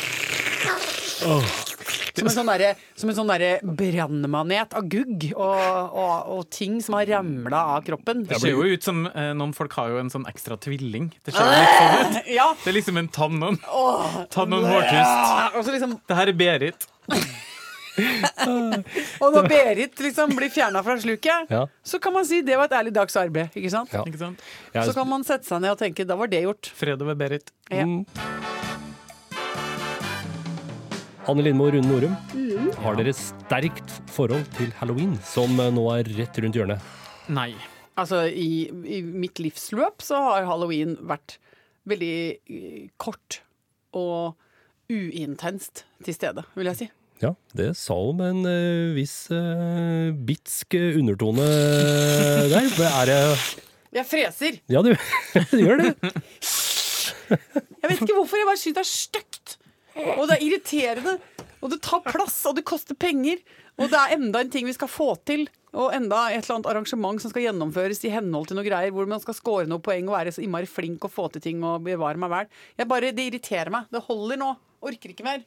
som 2.18 2.28
en 2.28 2.34
sånn 2.36 2.50
derre- 2.52 2.76
som 2.96 3.12
sånn 3.16 3.32
der 3.32 3.60
brannmanet 3.64 4.74
av 4.78 4.88
gugg 4.92 5.30
og, 5.36 5.92
og, 5.92 6.16
og 6.38 6.50
ting 6.54 6.80
som 6.84 6.96
har 7.00 7.06
ramla 7.10 7.62
av 7.78 7.86
kroppen. 7.88 8.26
Det 8.30 8.40
ser 8.42 8.54
jo 8.56 8.64
ut 8.68 8.84
som 8.84 9.06
eh, 9.08 9.32
noen 9.38 9.54
folk 9.58 9.74
har 9.80 9.88
jo 9.94 9.98
en 10.02 10.12
sånn 10.14 10.26
ekstra 10.32 10.58
tvilling. 10.62 11.12
Det 11.26 11.34
ser 11.36 11.46
jo 11.46 11.62
litt 11.62 11.78
sånn 11.78 12.22
ut. 12.22 12.28
Ja. 12.42 12.48
Det 12.64 12.70
er 12.72 12.76
liksom 12.78 12.98
en 13.02 13.08
tann 13.12 13.38
og 13.44 13.50
en, 13.54 13.60
og 13.72 14.54
en 14.58 14.68
hårtust. 14.72 15.72
Liksom 15.72 15.98
Det 16.08 16.16
her 16.20 16.28
er 16.32 16.38
Berit. 16.38 16.88
Og 19.22 19.34
når 19.36 19.48
Berit 19.52 20.00
liksom 20.00 20.32
blir 20.38 20.50
fjerna 20.54 20.80
fra 20.86 20.96
sluket, 21.02 21.50
Ja. 21.52 21.66
så 21.84 22.00
kan 22.00 22.14
man 22.16 22.26
si 22.26 22.40
det 22.42 22.56
var 22.58 22.66
et 22.70 22.78
ærlig 22.80 22.94
dags 22.96 23.16
arbeid. 23.20 23.50
ikke 23.54 23.70
sant? 23.74 23.92
Ja. 23.94 24.04
Ikke 24.08 24.18
sant? 24.22 24.40
Så 24.74 24.94
kan 24.96 25.08
man 25.10 25.24
sette 25.28 25.46
seg 25.46 25.62
ned 25.62 25.72
og 25.76 25.80
tenke 25.82 26.06
da 26.08 26.16
var 26.16 26.28
det 26.32 26.42
gjort. 26.46 26.72
Fred 26.76 27.02
over 27.02 27.16
Berit. 27.20 27.52
Ja. 27.70 27.84
Mm. 27.86 28.06
Anne 31.30 31.44
Lindmo 31.46 31.68
og 31.68 31.76
Rune 31.76 31.86
Norum, 31.86 32.14
har 32.82 32.96
dere 32.98 33.12
sterkt 33.14 33.92
forhold 34.10 34.48
til 34.58 34.72
halloween, 34.80 35.14
som 35.22 35.54
eh, 35.62 35.70
nå 35.74 35.84
er 35.94 36.08
rett 36.18 36.40
rundt 36.42 36.58
hjørnet? 36.58 36.82
Nei. 37.30 37.52
Altså, 38.00 38.24
i, 38.26 38.72
i 38.90 39.02
mitt 39.06 39.38
livsløp 39.44 40.02
så 40.02 40.18
har 40.26 40.48
halloween 40.50 40.96
vært 41.06 41.38
veldig 41.90 42.16
eh, 42.34 42.88
kort 43.02 43.42
og 43.94 44.34
uintenst 44.90 45.84
til 46.02 46.18
stede, 46.18 46.46
vil 46.58 46.72
jeg 46.72 46.80
si. 46.80 46.90
Ja, 47.22 47.36
det 47.54 47.70
sa 47.78 48.00
hun 48.00 48.18
med 48.18 48.32
en 48.34 48.48
uh, 48.50 48.96
viss 48.98 49.16
uh, 49.30 50.10
bitsk 50.26 50.74
undertone 50.98 51.46
der. 52.56 52.66
Er 52.90 53.12
det 53.12 53.20
Jeg 53.94 54.10
freser! 54.10 54.58
Ja, 54.74 54.82
du, 54.82 54.96
du 55.54 55.62
gjør 55.62 55.84
det. 55.84 55.94
Jeg 57.30 57.90
vet 57.92 58.02
ikke 58.02 58.18
hvorfor, 58.18 58.42
jeg 58.42 58.50
bare 58.50 58.62
syns 58.64 58.80
det 58.80 58.82
er 58.82 58.90
stygt. 58.90 59.41
Og 59.96 60.28
det 60.30 60.38
er 60.38 60.46
irriterende. 60.46 61.18
Og 61.62 61.70
det 61.74 61.82
tar 61.86 62.02
plass, 62.06 62.40
og 62.50 62.56
det 62.58 62.66
koster 62.68 62.98
penger. 62.98 63.42
Og 63.78 63.90
det 63.92 63.98
er 63.98 64.16
enda 64.18 64.42
en 64.42 64.52
ting 64.54 64.66
vi 64.68 64.76
skal 64.76 64.90
få 64.92 65.14
til. 65.28 65.48
Og 65.72 65.94
enda 65.96 66.26
et 66.30 66.42
eller 66.42 66.58
annet 66.58 66.70
arrangement 66.74 67.22
som 67.24 67.32
skal 67.32 67.46
gjennomføres 67.46 68.02
i 68.04 68.12
henhold 68.12 68.50
til 68.50 68.58
noe 68.60 68.68
greier, 68.68 68.92
hvor 68.92 69.08
man 69.08 69.22
skal 69.24 69.38
score 69.38 69.70
noen 69.70 69.84
poeng 69.84 70.10
og 70.10 70.18
være 70.18 70.34
så 70.36 70.44
innmari 70.44 70.68
flink 70.68 71.06
og 71.08 71.14
få 71.14 71.30
til 71.32 71.44
ting 71.46 71.64
og 71.64 71.86
bevare 71.86 72.20
meg 72.20 72.34
vel. 72.34 72.52
Jeg 72.80 72.90
bare, 72.92 73.14
Det 73.16 73.28
irriterer 73.30 73.72
meg. 73.72 73.88
Det 73.92 74.04
holder 74.08 74.42
nå. 74.42 74.52
Orker 74.82 75.14
ikke 75.14 75.28
mer. 75.28 75.46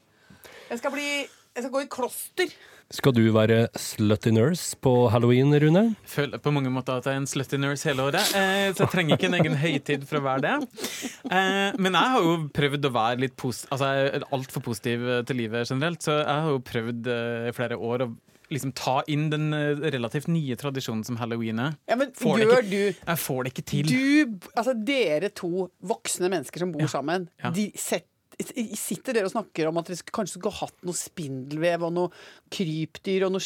Jeg 0.71 0.81
skal 0.81 0.95
bli 0.95 1.09
Jeg 1.55 1.63
skal 1.65 1.71
gå 1.75 1.83
i 1.85 1.91
kloster. 1.93 2.55
Skal 2.95 3.15
du 3.17 3.23
være 3.33 3.69
slutty 3.81 4.29
nurse 4.35 4.75
på 4.83 4.91
halloween, 5.11 5.55
Rune? 5.63 5.85
føler 6.05 6.39
på 6.43 6.51
mange 6.53 6.69
måter 6.71 6.99
at 6.99 7.07
jeg 7.09 7.15
er 7.17 7.21
en 7.23 7.29
slutty 7.31 7.57
nurse 7.63 7.89
hele 7.89 8.03
året, 8.11 8.35
eh, 8.37 8.73
så 8.75 8.85
jeg 8.85 8.91
trenger 8.93 9.17
ikke 9.17 9.31
en 9.31 9.39
egen 9.39 9.57
høytid 9.63 10.05
for 10.11 10.19
å 10.21 10.25
være 10.27 10.43
det. 10.45 10.83
Eh, 11.31 11.79
men 11.81 11.97
jeg 11.97 12.13
har 12.15 12.27
jo 12.27 12.35
prøvd 12.55 12.85
å 12.91 12.93
være 12.95 13.23
litt 13.25 13.37
positiv 13.41 13.73
altså, 13.73 13.89
jeg 13.97 14.13
er 14.21 14.27
altfor 14.37 14.65
positiv 14.67 15.09
eh, 15.09 15.23
til 15.31 15.41
livet 15.41 15.71
generelt, 15.73 16.05
så 16.05 16.19
jeg 16.21 16.29
har 16.45 16.53
jo 16.53 16.61
prøvd 16.75 17.11
eh, 17.15 17.49
i 17.49 17.57
flere 17.57 17.79
år 17.81 18.05
å 18.05 18.11
liksom 18.53 18.75
ta 18.77 18.99
inn 19.11 19.31
den 19.33 19.49
eh, 19.57 19.81
relativt 19.95 20.29
nye 20.31 20.55
tradisjonen 20.61 21.07
som 21.09 21.17
halloween 21.23 21.63
er. 21.65 21.79
Ja, 21.89 21.97
men 21.97 22.13
Får 22.19 22.43
gjør 22.45 22.59
ikke- 22.59 22.71
du 22.71 22.83
Jeg 23.09 23.19
får 23.25 23.45
det 23.49 23.55
ikke 23.55 23.67
til. 23.73 23.87
Du, 23.89 24.51
altså 24.59 24.75
dere 24.85 25.31
to 25.33 25.71
voksne 25.83 26.29
mennesker 26.35 26.67
som 26.67 26.75
bor 26.77 26.91
sammen, 26.93 27.31
Ja. 27.43 27.51
de 27.51 27.71
sett, 27.81 28.07
sitter 28.79 29.17
dere 29.17 29.29
og 29.29 29.35
snakker 29.35 29.71
om 29.71 29.81
at 29.81 29.91
dere 29.91 30.15
kanskje 30.15 30.39
skulle 30.39 30.59
hatt 30.59 30.87
noe 30.87 30.99
spindelvev 30.99 31.87
og 31.89 31.95
noe 31.97 32.25
krypdyr 32.55 33.27
og 33.27 33.35
noe 33.35 33.45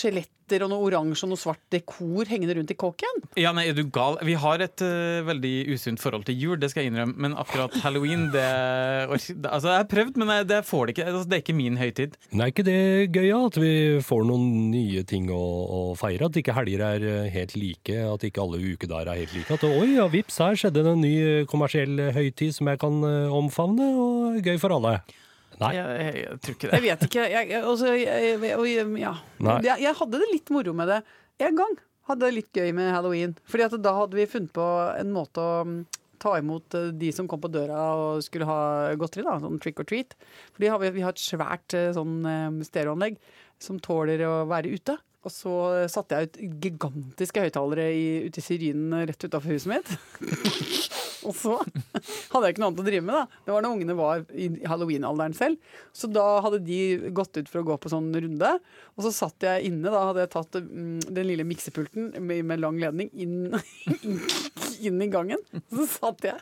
skjeletter 0.49 0.65
og 0.65 0.73
noe 0.73 0.87
oransje 0.89 1.27
og 1.27 1.33
noe 1.33 1.41
svart 1.41 1.61
dekor 1.71 2.29
hengende 2.29 2.57
rundt 2.57 2.73
i 2.73 2.77
kåken? 2.77 3.23
Ja, 3.37 3.53
nei, 3.53 3.69
er 3.69 3.77
du 3.77 3.85
gal? 3.85 4.19
Vi 4.25 4.35
har 4.35 4.61
et 4.61 4.81
uh, 4.81 5.25
veldig 5.27 5.69
usunt 5.75 6.01
forhold 6.01 6.25
til 6.27 6.39
jul, 6.39 6.59
det 6.59 6.71
skal 6.71 6.85
jeg 6.85 6.93
innrømme, 6.93 7.17
men 7.17 7.37
akkurat 7.37 7.75
halloween, 7.85 8.31
det, 8.33 8.47
Altså, 9.09 9.69
jeg 9.69 9.83
har 9.83 9.89
prøvd, 9.89 10.17
men 10.19 10.33
jeg, 10.33 10.49
det 10.49 10.63
får 10.67 10.87
det 10.87 10.95
ikke. 10.97 11.07
Altså, 11.09 11.29
det 11.29 11.37
er 11.37 11.43
ikke 11.45 11.57
min 11.59 11.79
høytid. 11.79 12.17
Nei, 12.33 12.49
er 12.49 12.53
ikke 12.53 12.67
det 12.67 13.13
gøy. 13.15 13.29
At 13.39 13.59
vi 13.61 13.73
får 14.05 14.25
noen 14.29 14.71
nye 14.73 15.05
ting 15.09 15.29
å, 15.33 15.39
å 15.39 15.81
feire? 15.99 16.29
At 16.29 16.39
ikke 16.41 16.57
helger 16.57 16.83
er 16.85 17.05
eh, 17.07 17.31
helt 17.33 17.55
like? 17.59 17.95
At 18.09 18.25
ikke 18.27 18.43
alle 18.45 18.61
ukedager 18.63 19.13
er 19.13 19.23
helt 19.23 19.37
like? 19.37 19.59
At 19.59 19.65
oi, 19.69 19.95
ja, 19.99 20.09
vips, 20.13 20.41
her 20.43 20.59
skjedde 20.59 20.85
det 20.85 20.95
en 20.97 21.05
ny 21.05 21.15
eh, 21.23 21.47
kommersiell 21.51 22.09
høytid 22.17 22.57
som 22.57 22.73
jeg 22.73 22.81
kan 22.83 23.01
omfavne, 23.39 23.89
og 23.99 24.43
gøy 24.45 24.57
for 24.61 24.77
alle. 24.79 24.99
Nei. 25.59 25.73
Jeg, 25.75 25.99
jeg, 25.99 26.15
jeg 26.23 26.41
tror 26.45 26.57
ikke 26.57 26.69
det. 26.69 26.79
Jeg 26.79 26.85
vet 26.85 27.05
ikke. 27.09 27.27
Jeg, 27.33 27.51
jeg, 27.51 27.63
altså, 27.67 27.95
ja. 27.99 29.15
Jeg, 29.67 29.79
jeg 29.83 29.95
hadde 30.01 30.23
det 30.23 30.33
litt 30.33 30.53
moro 30.55 30.75
med 30.79 30.93
det 30.93 30.99
en 31.49 31.59
gang. 31.59 31.79
Hadde 32.09 32.29
det 32.29 32.37
litt 32.39 32.57
gøy 32.57 32.71
med 32.77 32.93
halloween. 32.95 33.35
Fordi 33.49 33.67
at 33.67 33.79
da 33.85 33.95
hadde 33.97 34.19
vi 34.19 34.29
funnet 34.31 34.55
på 34.57 34.69
en 34.97 35.11
måte 35.13 35.43
å 35.43 35.65
mm, 35.69 35.81
ta 36.23 36.37
imot 36.39 36.79
eh, 36.79 36.93
de 37.01 37.11
som 37.15 37.29
kom 37.31 37.43
på 37.43 37.51
døra 37.53 37.81
og 37.99 38.23
skulle 38.27 38.49
ha 38.49 38.95
godteri, 38.99 39.27
da, 39.27 39.37
sånn 39.43 39.61
trick 39.63 39.83
or 39.83 39.89
treat. 39.89 40.17
Har 40.63 40.81
vi, 40.83 40.95
vi 40.97 41.05
har 41.05 41.15
et 41.15 41.23
svært 41.23 41.77
eh, 41.77 41.91
sånn 41.97 42.23
eh, 42.29 42.65
stereoanlegg 42.69 43.19
som 43.63 43.81
tåler 43.83 44.23
å 44.27 44.41
være 44.51 44.73
ute. 44.75 44.99
Og 45.27 45.35
så 45.35 45.53
satte 45.91 46.15
jeg 46.15 46.29
ut 46.31 46.37
gigantiske 46.63 47.43
høyttalere 47.43 47.91
ute 48.31 48.39
i 48.39 48.45
Syrinen 48.45 49.03
rett 49.11 49.27
utafor 49.27 49.51
huset 49.51 49.75
mitt. 49.75 49.91
og 51.27 51.35
så 51.37 51.55
hadde 52.33 52.43
jeg 52.45 52.55
ikke 52.55 52.63
noe 52.63 52.71
annet 52.71 52.83
å 52.83 52.87
drive 52.87 53.07
med, 53.07 53.17
da. 53.17 53.41
Det 53.47 53.55
var 53.55 53.65
når 53.65 53.77
ungene 53.77 53.97
var 53.99 54.25
i 54.35 54.49
halloween-alderen 54.69 55.37
selv. 55.39 55.73
Så 55.97 56.11
da 56.13 56.27
hadde 56.45 56.61
de 56.67 57.11
gått 57.15 57.39
ut 57.39 57.51
for 57.51 57.63
å 57.63 57.69
gå 57.71 57.79
på 57.83 57.93
sånn 57.93 58.11
runde. 58.15 58.53
Og 58.97 59.07
så 59.07 59.15
satt 59.15 59.49
jeg 59.49 59.71
inne, 59.71 59.91
da 59.93 60.05
hadde 60.11 60.27
jeg 60.27 60.33
tatt 60.35 60.61
mm, 60.63 61.01
den 61.09 61.29
lille 61.31 61.47
miksepulten 61.49 62.13
med, 62.29 62.55
lang 62.63 62.79
ledning 62.83 63.11
inn, 63.15 63.57
inn 64.87 65.03
i 65.03 65.11
gangen. 65.13 65.43
Så 65.73 65.89
satt 65.99 66.29
jeg 66.29 66.39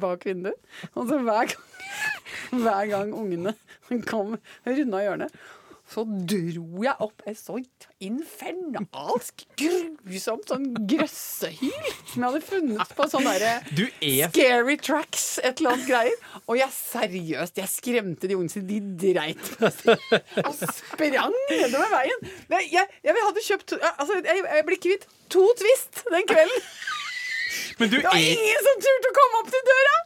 bak 0.00 0.26
vinduet. 0.26 0.58
Og 0.94 1.08
så 1.08 1.20
hver 1.22 1.50
gang, 1.52 1.64
hver 2.64 2.90
gang 2.90 3.14
ungene 3.16 3.54
kom 4.06 4.36
runda 4.66 5.02
hjørnet, 5.02 5.40
så 5.90 6.04
dro 6.06 6.84
jeg 6.84 6.94
opp 7.02 7.24
et 7.26 7.38
så 7.38 7.56
infernalsk, 8.04 9.42
grusomt 9.58 10.52
sånn 10.52 10.68
grøssehyl 10.86 11.88
som 12.12 12.22
jeg 12.22 12.26
hadde 12.28 12.42
funnet 12.46 12.92
på 12.94 13.06
sånn 13.10 13.26
derre 13.26 13.56
er 13.98 14.30
Scary 14.30 14.76
tracks, 14.78 15.24
et 15.42 15.58
eller 15.58 15.74
annet 15.74 15.88
greier. 15.88 16.22
Og 16.46 16.60
jeg 16.60 16.70
seriøst, 16.76 17.58
jeg 17.58 17.72
skremte 17.72 18.30
de 18.30 18.38
ungene 18.38 18.64
de 18.68 18.78
dreit 19.02 19.50
på 19.58 19.70
seg. 19.74 20.06
Og 20.44 20.54
sprang 20.60 21.34
nedover 21.50 21.90
veien. 21.96 22.24
Men 22.50 22.60
Jeg, 22.60 22.70
jeg, 22.76 23.00
jeg 23.10 23.26
hadde 23.26 23.44
kjøpt 23.48 23.76
altså, 23.80 24.20
jeg, 24.20 24.44
jeg 24.46 24.66
ble 24.68 24.80
kvitt 24.86 25.06
to 25.32 25.46
Twist 25.58 26.04
den 26.10 26.26
kvelden. 26.30 26.66
Men 27.80 27.90
du 27.90 27.96
Det 27.96 28.04
var 28.06 28.14
er, 28.14 28.30
ingen 28.36 28.66
som 28.66 28.82
turte 28.84 29.10
å 29.10 29.16
komme 29.16 29.40
opp 29.42 29.50
til 29.50 29.64
døra! 29.70 29.96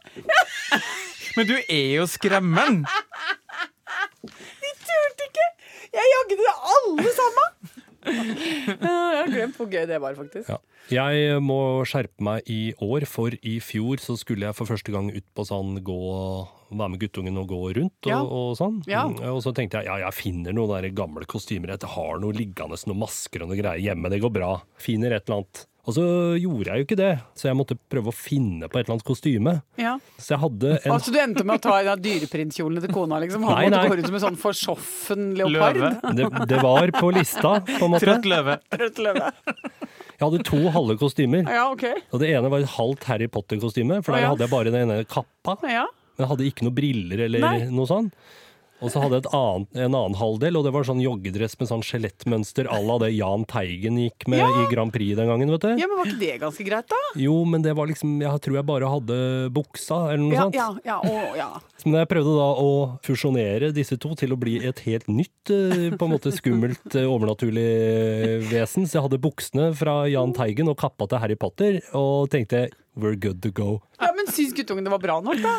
men 1.35 1.49
du 1.49 1.55
er 1.59 1.89
jo 1.99 2.07
skremmeren! 2.09 2.79
De 4.25 4.71
turte 4.81 5.27
ikke! 5.29 5.47
Jeg 5.95 6.11
jagde 6.11 6.37
alle 6.95 7.13
sammen! 7.19 7.51
Jeg 8.05 8.77
har 8.85 9.29
glemt 9.31 9.55
hvor 9.57 9.69
gøy 9.71 9.85
det 9.89 9.97
var, 10.03 10.13
faktisk. 10.17 10.49
Ja. 10.51 10.57
Jeg 10.93 11.39
må 11.41 11.57
skjerpe 11.89 12.21
meg 12.21 12.45
i 12.51 12.59
år, 12.85 13.07
for 13.09 13.33
i 13.41 13.55
fjor 13.65 13.97
så 14.03 14.13
skulle 14.21 14.45
jeg 14.45 14.53
for 14.53 14.69
første 14.69 14.93
gang 14.93 15.07
ut 15.09 15.25
på 15.33 15.45
sånn 15.47 15.79
gå 15.85 15.95
være 16.75 16.91
med 16.93 17.01
guttungen 17.01 17.39
og 17.41 17.47
gå 17.49 17.59
rundt 17.79 18.05
og, 18.05 18.11
Ja. 18.11 18.19
og 18.21 18.53
sånn. 18.59 18.77
Ja. 18.89 19.05
Og 19.31 19.41
så 19.41 19.53
tenkte 19.57 19.81
jeg 19.81 19.89
ja, 19.89 19.97
jeg 20.05 20.13
finner 20.17 20.53
noen 20.53 20.69
der 20.75 20.89
gamle 20.93 21.25
kostymer. 21.25 21.73
Jeg 21.73 21.89
har 21.95 22.19
noe 22.21 22.37
liggende, 22.37 22.77
noen 22.85 23.01
masker 23.01 23.41
og 23.41 23.49
noe 23.49 23.57
greier 23.57 23.81
hjemme. 23.81 24.11
Det 24.13 24.21
går 24.21 24.33
bra. 24.37 24.51
Finner 24.77 25.15
et 25.17 25.25
eller 25.25 25.41
annet. 25.41 25.65
Og 25.85 25.93
så 25.93 26.03
gjorde 26.41 26.71
jeg 26.71 26.81
jo 26.81 26.85
ikke 26.87 26.97
det, 26.97 27.11
så 27.37 27.45
jeg 27.51 27.57
måtte 27.59 27.75
prøve 27.93 28.09
å 28.09 28.15
finne 28.15 28.65
på 28.65 28.79
et 28.79 28.87
eller 28.87 28.95
annet 28.95 29.05
kostyme. 29.05 29.51
Ja. 29.77 29.91
Så 30.17 30.33
jeg 30.33 30.41
hadde 30.41 30.71
en 30.79 30.93
Altså 30.95 31.13
Du 31.13 31.19
endte 31.21 31.43
med 31.45 31.59
å 31.59 31.61
ta 31.61 31.75
den 31.85 32.01
dyreprinstkjolen 32.07 32.81
til 32.81 32.93
kona? 32.95 33.19
liksom 33.21 33.45
Han 33.45 33.53
Nei, 33.53 33.67
måtte 33.67 33.81
nei. 33.83 33.91
gå 33.91 33.97
rundt 33.99 34.09
som 34.09 34.17
en 34.17 34.23
sånn 34.23 34.39
forsoffen 34.41 35.27
leopard? 35.37 35.77
Løve. 35.77 36.15
det, 36.17 36.29
det 36.49 36.61
var 36.65 36.93
på 36.97 37.11
lista, 37.13 37.51
på 37.67 37.83
en 37.85 37.93
måte. 37.93 38.07
Trøtt 38.07 38.25
løve. 38.31 38.57
Trøtt 38.73 39.03
løve. 39.05 39.29
Jeg 40.15 40.23
hadde 40.23 40.41
to 40.47 40.61
halve 40.71 40.95
kostymer. 40.97 41.45
Ja, 41.53 41.67
OK. 41.75 41.85
Og 42.15 42.21
det 42.23 42.31
ene 42.33 42.49
var 42.49 42.63
et 42.65 42.73
halvt 42.77 43.05
Harry 43.11 43.27
Potter-kostyme, 43.29 43.99
for 44.01 44.15
der 44.15 44.25
ja. 44.25 44.31
hadde 44.33 44.45
jeg 44.47 44.53
bare 44.55 44.71
den 44.73 44.81
ene 44.87 44.97
kappa. 45.11 45.57
Ja. 45.69 45.85
Men 46.15 46.23
jeg 46.25 46.31
hadde 46.31 46.49
ikke 46.49 46.65
noen 46.65 46.77
briller 46.77 47.25
eller 47.27 47.43
Nei. 47.43 47.55
noe 47.75 47.89
sånn. 47.89 48.09
Og 48.83 48.91
så 48.91 48.99
hadde 48.99 49.15
jeg 49.15 49.23
et 49.23 49.33
annet, 49.33 49.67
en 49.85 49.93
annen 49.95 50.15
halvdel, 50.19 50.57
og 50.59 50.65
det 50.67 50.71
var 50.75 50.83
sånn 50.83 50.99
joggedress 50.99 51.53
med 51.61 51.69
sånn 51.69 51.83
skjelettmønster 51.85 52.67
à 52.67 52.75
la 52.83 52.97
det 53.05 53.13
Jahn 53.15 53.45
Teigen 53.47 53.95
gikk 54.01 54.27
med 54.27 54.39
Ja. 54.43 54.49
i 54.61 54.65
Grand 54.73 54.91
Prix 54.91 55.15
den 55.15 55.29
gangen, 55.31 55.49
vet 55.49 55.61
du. 55.63 55.69
ja, 55.79 55.87
men 55.87 55.97
var 56.01 56.05
ikke 56.09 56.19
det 56.19 56.39
ganske 56.41 56.65
greit, 56.67 56.87
da? 56.91 56.99
Jo, 57.15 57.37
men 57.45 57.61
det 57.63 57.73
var 57.75 57.87
liksom 57.87 58.19
Jeg 58.21 58.41
tror 58.43 58.55
jeg 58.59 58.65
bare 58.67 58.89
hadde 58.91 59.49
buksa, 59.55 60.11
eller 60.11 60.23
noe 60.25 60.33
Ja, 60.35 60.43
sånt. 60.43 60.55
ja, 60.59 60.67
ja, 60.83 60.99
å, 60.99 61.35
ja. 61.39 61.49
Men 61.85 61.99
jeg 62.01 62.07
prøvde 62.09 62.33
da 62.35 62.47
å 62.65 62.69
fusjonere 63.05 63.71
disse 63.71 63.95
to 64.01 64.15
til 64.15 64.33
å 64.33 64.37
bli 64.39 64.57
et 64.65 64.79
helt 64.87 65.07
nytt, 65.07 65.51
eh, 65.53 65.91
på 65.95 66.05
en 66.07 66.11
måte 66.17 66.31
skummelt, 66.33 66.95
eh, 66.95 67.05
overnaturlig 67.05 68.49
vesen. 68.49 68.87
Så 68.89 68.97
jeg 68.99 69.05
hadde 69.05 69.19
buksene 69.21 69.69
fra 69.77 70.03
Jahn 70.09 70.33
Teigen 70.35 70.67
og 70.71 70.77
kappa 70.81 71.07
til 71.07 71.19
Harry 71.21 71.35
Potter, 71.39 71.79
og 71.93 72.29
tenkte 72.33 72.67
we're 72.97 73.15
good 73.19 73.41
to 73.43 73.51
go. 73.51 73.81
ja 74.01 74.11
men 74.15 74.25
syns 74.27 74.53
guttungen 74.55 74.83
det 74.83 74.91
var 74.91 74.99
bra 75.03 75.19
nok, 75.21 75.41
da? 75.43 75.55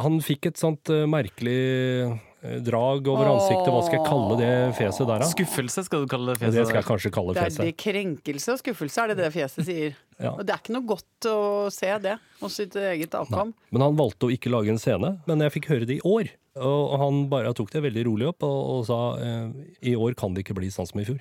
Han 0.00 0.20
fikk 0.22 0.46
et 0.52 0.58
sånt 0.60 0.88
eh, 0.90 1.06
merkelig 1.10 1.58
eh, 2.06 2.18
drag 2.40 3.08
over 3.12 3.28
ansiktet. 3.34 3.68
Hva 3.68 3.82
skal 3.84 3.98
jeg 3.98 4.06
kalle 4.06 4.36
det 4.40 4.52
fjeset 4.78 5.06
der, 5.06 5.22
da? 5.22 5.28
Skuffelse 5.28 5.84
skal 5.86 6.04
du 6.04 6.10
kalle 6.10 6.32
det 6.32 6.38
Det 6.38 6.46
fjeset. 6.46 6.70
skal 6.70 6.80
jeg 6.80 6.88
kanskje 6.88 7.12
kalle 7.14 7.34
Det 7.36 7.46
er 7.46 7.66
det 7.68 7.76
krenkelse 7.80 8.54
og 8.54 8.60
skuffelse, 8.62 9.02
er 9.04 9.12
det 9.12 9.18
det 9.20 9.30
fjeset 9.34 9.68
sier. 9.68 9.96
Ja. 10.20 10.34
Og 10.34 10.44
det 10.44 10.54
er 10.54 10.62
ikke 10.62 10.76
noe 10.76 10.88
godt 10.88 11.28
å 11.30 11.38
se 11.72 11.90
det 12.04 12.18
hos 12.40 12.60
sitt 12.60 12.76
eget 12.76 13.16
avkom. 13.16 13.52
Men 13.72 13.84
han 13.86 13.98
valgte 13.98 14.28
å 14.28 14.32
ikke 14.32 14.52
lage 14.52 14.72
en 14.72 14.80
scene, 14.80 15.18
men 15.28 15.44
jeg 15.46 15.56
fikk 15.58 15.70
høre 15.72 15.88
det 15.88 16.00
i 16.00 16.04
år. 16.08 16.32
Og 16.60 16.96
han 16.98 17.20
bare 17.30 17.52
tok 17.54 17.70
det 17.72 17.84
veldig 17.84 18.02
rolig 18.08 18.26
opp 18.26 18.42
og, 18.42 18.56
og 18.74 18.80
sa 18.88 18.96
eh, 19.22 19.68
i 19.86 19.94
år 19.94 20.16
kan 20.18 20.34
det 20.34 20.42
ikke 20.42 20.56
bli 20.58 20.68
sånn 20.74 20.88
som 20.88 20.98
i 21.00 21.06
fjor. 21.06 21.20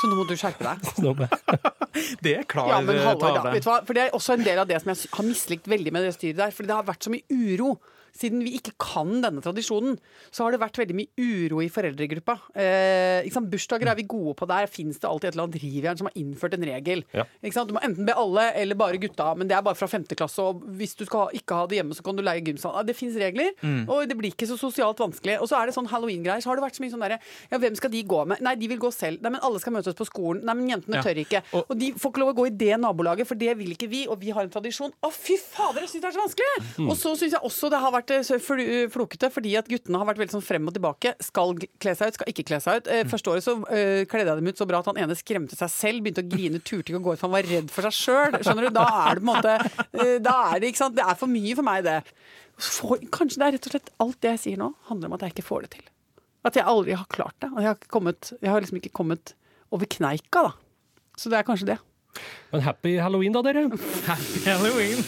Så 0.00 0.10
nå 0.10 0.18
må 0.18 0.24
du 0.28 0.34
skjerpe 0.38 0.66
deg. 0.66 1.68
Det 2.24 2.34
er 2.40 2.48
klar 2.48 2.72
Ja, 2.72 2.80
men 2.84 2.98
Halvor, 3.02 3.38
da. 3.38 3.52
Vet 3.54 3.64
du 3.64 3.70
hva? 3.70 3.78
For 3.86 3.96
det 3.96 4.08
er 4.08 4.16
også 4.16 4.36
en 4.36 4.44
del 4.46 4.60
av 4.60 4.68
det 4.68 4.80
som 4.82 4.92
jeg 4.92 5.10
har 5.14 5.26
mislikt 5.26 5.70
veldig 5.70 5.94
med 5.94 6.04
det 6.08 6.12
styret 6.16 6.40
der. 6.40 6.54
For 6.54 6.68
det 6.68 6.74
har 6.74 6.86
vært 6.86 7.06
så 7.06 7.12
mye 7.14 7.24
uro. 7.30 7.76
Siden 8.16 8.42
vi 8.44 8.56
ikke 8.58 8.72
kan 8.78 9.20
denne 9.22 9.42
tradisjonen, 9.44 9.98
så 10.30 10.44
har 10.44 10.52
det 10.52 10.60
vært 10.60 10.78
veldig 10.80 10.96
mye 10.98 11.08
uro 11.18 11.60
i 11.64 11.68
foreldregruppa. 11.72 12.38
Eh? 12.54 13.28
Bursdager 13.48 13.88
er 13.88 13.96
vi 13.96 14.04
gode 14.08 14.34
på 14.36 14.46
der. 14.50 14.66
Fins 14.70 14.98
det 14.98 15.08
alltid 15.08 15.28
et 15.30 15.34
eller 15.36 15.46
annet 15.48 15.62
rivjern 15.62 15.98
som 16.00 16.08
har 16.10 16.16
innført 16.18 16.54
en 16.54 16.64
regel? 16.68 17.04
Ja. 17.14 17.24
Du 17.68 17.72
må 17.74 17.80
enten 17.84 18.06
be 18.06 18.14
alle 18.16 18.48
eller 18.58 18.74
bare 18.78 18.98
gutta, 19.00 19.32
men 19.38 19.48
det 19.48 19.56
er 19.56 19.62
bare 19.64 19.78
fra 19.78 19.88
femte 19.90 20.16
klasse. 20.18 20.38
Og 20.42 20.62
hvis 20.78 20.94
du 20.98 21.04
skal 21.08 21.30
ikke 21.36 21.54
ha 21.58 21.66
det 21.70 21.78
hjemme, 21.80 21.94
så 21.96 22.02
kan 22.06 22.16
du 22.18 22.22
leie 22.22 22.42
gymsal. 22.44 22.76
Det 22.88 22.96
fins 22.96 23.16
regler, 23.20 23.52
og 23.88 24.06
det 24.08 24.16
blir 24.18 24.32
ikke 24.32 24.48
så 24.50 24.58
sosialt 24.60 24.98
vanskelig. 25.02 25.38
Og 25.42 25.48
så 25.50 25.58
er 25.60 25.66
det 25.70 25.74
sånn 25.76 25.88
halloween-greier. 25.90 26.42
Så 26.44 26.50
har 26.52 26.58
det 26.60 26.64
vært 26.66 26.78
så 26.78 26.84
mye 26.84 26.92
sånn 26.94 27.04
derre 27.04 27.18
Ja, 27.50 27.58
hvem 27.58 27.76
skal 27.78 27.90
de 27.90 28.02
gå 28.04 28.24
med? 28.28 28.40
Nei, 28.44 28.54
de 28.58 28.68
vil 28.68 28.78
gå 28.82 28.90
selv. 28.94 29.22
Nei, 29.22 29.30
men 29.34 29.40
alle 29.44 29.60
skal 29.62 29.72
møtes 29.72 29.94
på 29.98 30.06
skolen. 30.08 30.42
Nei, 30.44 30.54
men 30.54 30.68
jentene 30.74 30.98
Ja. 30.98 31.02
tør 31.02 31.18
ikke. 31.24 31.42
Og- 31.54 31.66
Og 31.70 31.78
de 31.78 31.92
får 31.92 32.10
ikke 32.12 32.20
lov 32.20 32.34
å 32.34 32.36
gå 32.38 32.46
i 32.46 32.50
det 32.56 32.76
nabolaget, 32.80 33.26
for 33.26 33.34
det 33.34 33.56
vil 33.58 33.70
ikke 33.74 33.88
vi, 33.88 34.06
og 34.06 34.18
vi 34.20 34.30
har 34.30 34.42
en 34.42 34.50
tradisjon. 34.50 34.92
Å, 35.02 35.12
fy 35.12 35.36
fader, 35.36 35.80
jeg 35.82 35.88
syns 35.90 36.02
det 36.02 36.04
er 36.04 36.16
så 36.18 36.24
vanskelig! 36.26 36.88
Og 36.90 36.96
så 36.96 37.16
syns 37.16 37.32
jeg 37.32 37.40
også 37.42 37.70
det 37.70 37.78
har 37.80 37.92
vært 37.92 38.07
eh, 38.14 38.22
så 38.26 38.36
fl- 38.42 38.88
flokete, 38.92 39.28
fordi 39.34 39.52
at 39.60 39.68
guttene 39.70 39.98
har 40.00 40.08
vært 40.08 40.20
veldig 40.22 40.34
sånn 40.36 40.44
frem 40.44 40.68
og 40.70 40.74
tilbake. 40.76 41.12
Skal 41.24 41.54
kle 41.80 41.94
seg 41.98 42.10
ut, 42.12 42.18
skal 42.18 42.30
ikke 42.32 42.44
kle 42.50 42.58
seg 42.64 42.80
ut. 42.80 42.90
Eh, 42.94 43.04
Første 43.08 43.32
året 43.32 43.44
så 43.46 43.54
uh, 43.60 44.02
kledde 44.10 44.26
jeg 44.32 44.40
dem 44.42 44.50
ut 44.50 44.60
så 44.60 44.66
bra 44.68 44.80
at 44.82 44.90
han 44.90 45.00
ene 45.04 45.16
skremte 45.18 45.58
seg 45.58 45.72
selv, 45.72 46.02
begynte 46.06 46.24
å 46.24 46.30
grine, 46.32 46.60
turte 46.60 46.92
ikke 46.92 47.00
å 47.00 47.06
gå 47.08 47.14
ut, 47.16 47.20
for 47.20 47.28
han 47.28 47.36
var 47.36 47.48
redd 47.50 47.72
for 47.74 47.88
seg 47.88 47.96
sjøl. 47.98 48.38
Skjønner 48.42 48.68
du? 48.68 48.70
Da 48.78 48.86
er 49.04 49.18
det 49.18 49.22
på 49.22 49.26
en 49.26 49.30
måte 49.32 49.54
eh, 49.58 50.16
Da 50.24 50.34
er 50.50 50.60
det, 50.62 50.72
ikke 50.72 50.82
sant. 50.84 50.96
Det 50.98 51.06
er 51.06 51.18
for 51.20 51.32
mye 51.32 51.56
for 51.58 51.68
meg, 51.68 51.84
det. 51.88 51.98
For, 52.58 53.04
kanskje 53.14 53.38
det 53.42 53.46
er 53.48 53.56
rett 53.58 53.68
og 53.70 53.74
slett 53.76 53.92
alt 54.02 54.20
det 54.24 54.32
jeg 54.34 54.42
sier 54.44 54.60
nå, 54.60 54.72
handler 54.90 55.10
om 55.12 55.18
at 55.18 55.26
jeg 55.26 55.36
ikke 55.36 55.46
får 55.48 55.66
det 55.66 55.72
til. 55.78 55.84
At 56.48 56.56
jeg 56.58 56.66
aldri 56.70 56.96
har 56.98 57.06
klart 57.12 57.36
det. 57.42 57.50
Og 57.54 57.60
jeg 57.62 57.70
har, 57.72 57.78
kommet, 57.92 58.32
jeg 58.40 58.50
har 58.50 58.62
liksom 58.64 58.80
ikke 58.80 58.94
kommet 58.98 59.34
over 59.74 59.86
kneika, 59.90 60.48
da. 60.48 60.54
Så 61.18 61.30
det 61.30 61.38
er 61.40 61.46
kanskje 61.46 61.72
det. 61.74 61.78
Men 62.52 62.62
happy 62.64 62.94
halloween, 62.96 63.34
da, 63.36 63.42
dere. 63.44 63.66
Happy 64.06 64.44
Halloween! 64.46 65.02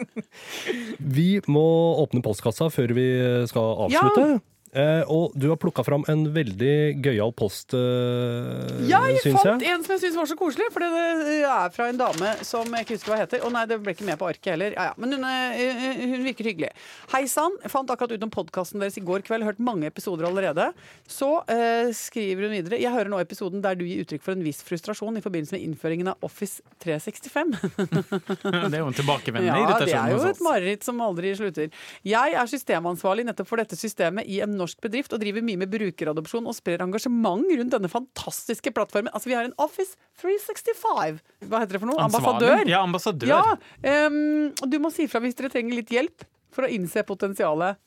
Vi 1.18 1.40
må 1.48 1.66
åpne 2.00 2.22
postkassa 2.24 2.70
før 2.72 2.94
vi 2.96 3.06
skal 3.50 3.84
avslutte. 3.86 4.40
Eh, 4.70 5.02
og 5.10 5.32
du 5.34 5.48
har 5.50 5.56
plukka 5.58 5.82
fram 5.82 6.04
en 6.06 6.20
veldig 6.30 7.02
gøyal 7.02 7.32
post, 7.34 7.74
eh, 7.74 8.84
Jeg 8.86 9.16
syns 9.24 9.40
fant 9.42 9.64
jeg. 9.64 9.72
en 9.74 9.82
som 9.82 9.96
jeg 9.96 10.02
syns 10.04 10.18
var 10.20 10.28
så 10.30 10.36
koselig, 10.38 10.68
for 10.70 10.78
det 10.84 11.40
er 11.42 11.72
fra 11.74 11.88
en 11.90 11.98
dame 11.98 12.36
som 12.46 12.70
jeg 12.70 12.86
ikke 12.86 12.94
husker 12.94 13.10
hva 13.10 13.18
heter. 13.24 13.42
Å 13.42 13.50
nei, 13.50 13.64
det 13.66 13.80
ble 13.82 13.94
ikke 13.96 14.06
med 14.06 14.18
på 14.20 14.28
arket 14.30 14.52
heller. 14.54 14.76
Ja, 14.76 14.84
ja. 14.90 14.94
Men 14.96 15.16
hun, 15.16 15.24
er- 15.24 15.98
hun 16.12 16.22
virker 16.22 16.46
hyggelig. 16.52 16.70
Hei 17.10 17.24
sann, 17.26 17.56
jeg 17.64 17.72
fant 17.72 17.90
akkurat 17.90 18.14
ut 18.14 18.22
om 18.22 18.30
podkasten 18.30 18.78
deres 18.78 18.96
i 18.96 19.02
går 19.02 19.24
kveld, 19.26 19.42
hørt 19.48 19.58
mange 19.58 19.90
episoder 19.90 20.28
allerede. 20.30 20.68
Så 21.10 21.32
eh, 21.50 21.90
skriver 21.90 22.46
hun 22.46 22.54
videre 22.54 22.78
Jeg 22.80 22.92
hører 22.94 23.10
nå 23.10 23.18
episoden 23.20 23.60
der 23.66 23.74
du 23.74 23.82
gir 23.84 24.04
uttrykk 24.04 24.22
for 24.22 24.32
en 24.38 24.44
viss 24.46 24.62
frustrasjon 24.62 25.18
i 25.18 25.24
forbindelse 25.24 25.56
med 25.58 25.66
innføringen 25.66 26.12
av 26.14 26.22
Office 26.22 26.62
365. 26.78 27.58
Det 28.70 28.74
er 28.76 28.78
jo 28.84 28.86
en 28.86 28.94
tilbakevendende 28.94 29.50
Ja, 29.66 29.78
det 29.82 29.92
er 29.98 30.14
jo 30.14 30.22
et 30.30 30.40
mareritt 30.44 30.84
som 30.86 31.00
aldri 31.02 31.34
slutter. 31.34 31.70
Jeg 32.06 32.34
er 32.38 32.46
systemansvarlig 32.54 33.26
nettopp 33.26 33.48
for 33.50 33.60
dette 33.60 33.74
systemet 33.78 34.28
i 34.30 34.38
en 34.44 34.59
norsk 34.60 34.80
bedrift 34.84 35.14
og 35.16 35.22
driver 35.22 35.44
mye 35.44 35.60
med 35.60 35.70
brukeradopsjon 35.72 36.48
og 36.48 36.56
sprer 36.56 36.84
engasjement 36.84 37.44
rundt 37.60 37.74
denne 37.74 37.90
fantastiske 37.92 38.72
plattformen. 38.76 39.12
Altså, 39.16 39.32
vi 39.32 39.38
har 39.38 39.48
en 39.48 39.56
Office 39.60 39.96
365. 40.22 41.20
Hva 41.48 41.62
heter 41.62 41.76
det 41.76 41.82
for 41.82 41.90
noe? 41.90 42.00
Ansvarlig. 42.04 42.50
Ambassadør. 42.50 42.70
Ja, 42.70 42.82
ambassadør. 42.86 43.32
Ja, 43.32 44.08
um, 44.08 44.50
du 44.70 44.80
må 44.82 44.92
si 44.94 45.08
fra 45.10 45.22
hvis 45.24 45.38
dere 45.38 45.52
trenger 45.52 45.80
litt 45.80 45.92
hjelp 45.94 46.26
for 46.54 46.66
å 46.66 46.72
innse 46.72 47.04
potensialet. 47.08 47.80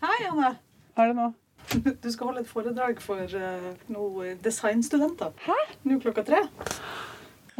Hei, 0.00 0.18
Anne. 0.30 0.54
Er 0.98 1.12
det 1.12 1.18
nå? 1.18 1.30
Du 1.70 2.08
skal 2.10 2.30
holde 2.30 2.42
et 2.42 2.50
foredrag 2.50 2.98
for 3.04 3.20
uh, 3.20 3.68
noen 3.92 4.40
designstudenter. 4.42 5.34
Hæ? 5.44 5.58
Nå 5.86 6.00
klokka 6.02 6.24
tre. 6.26 6.40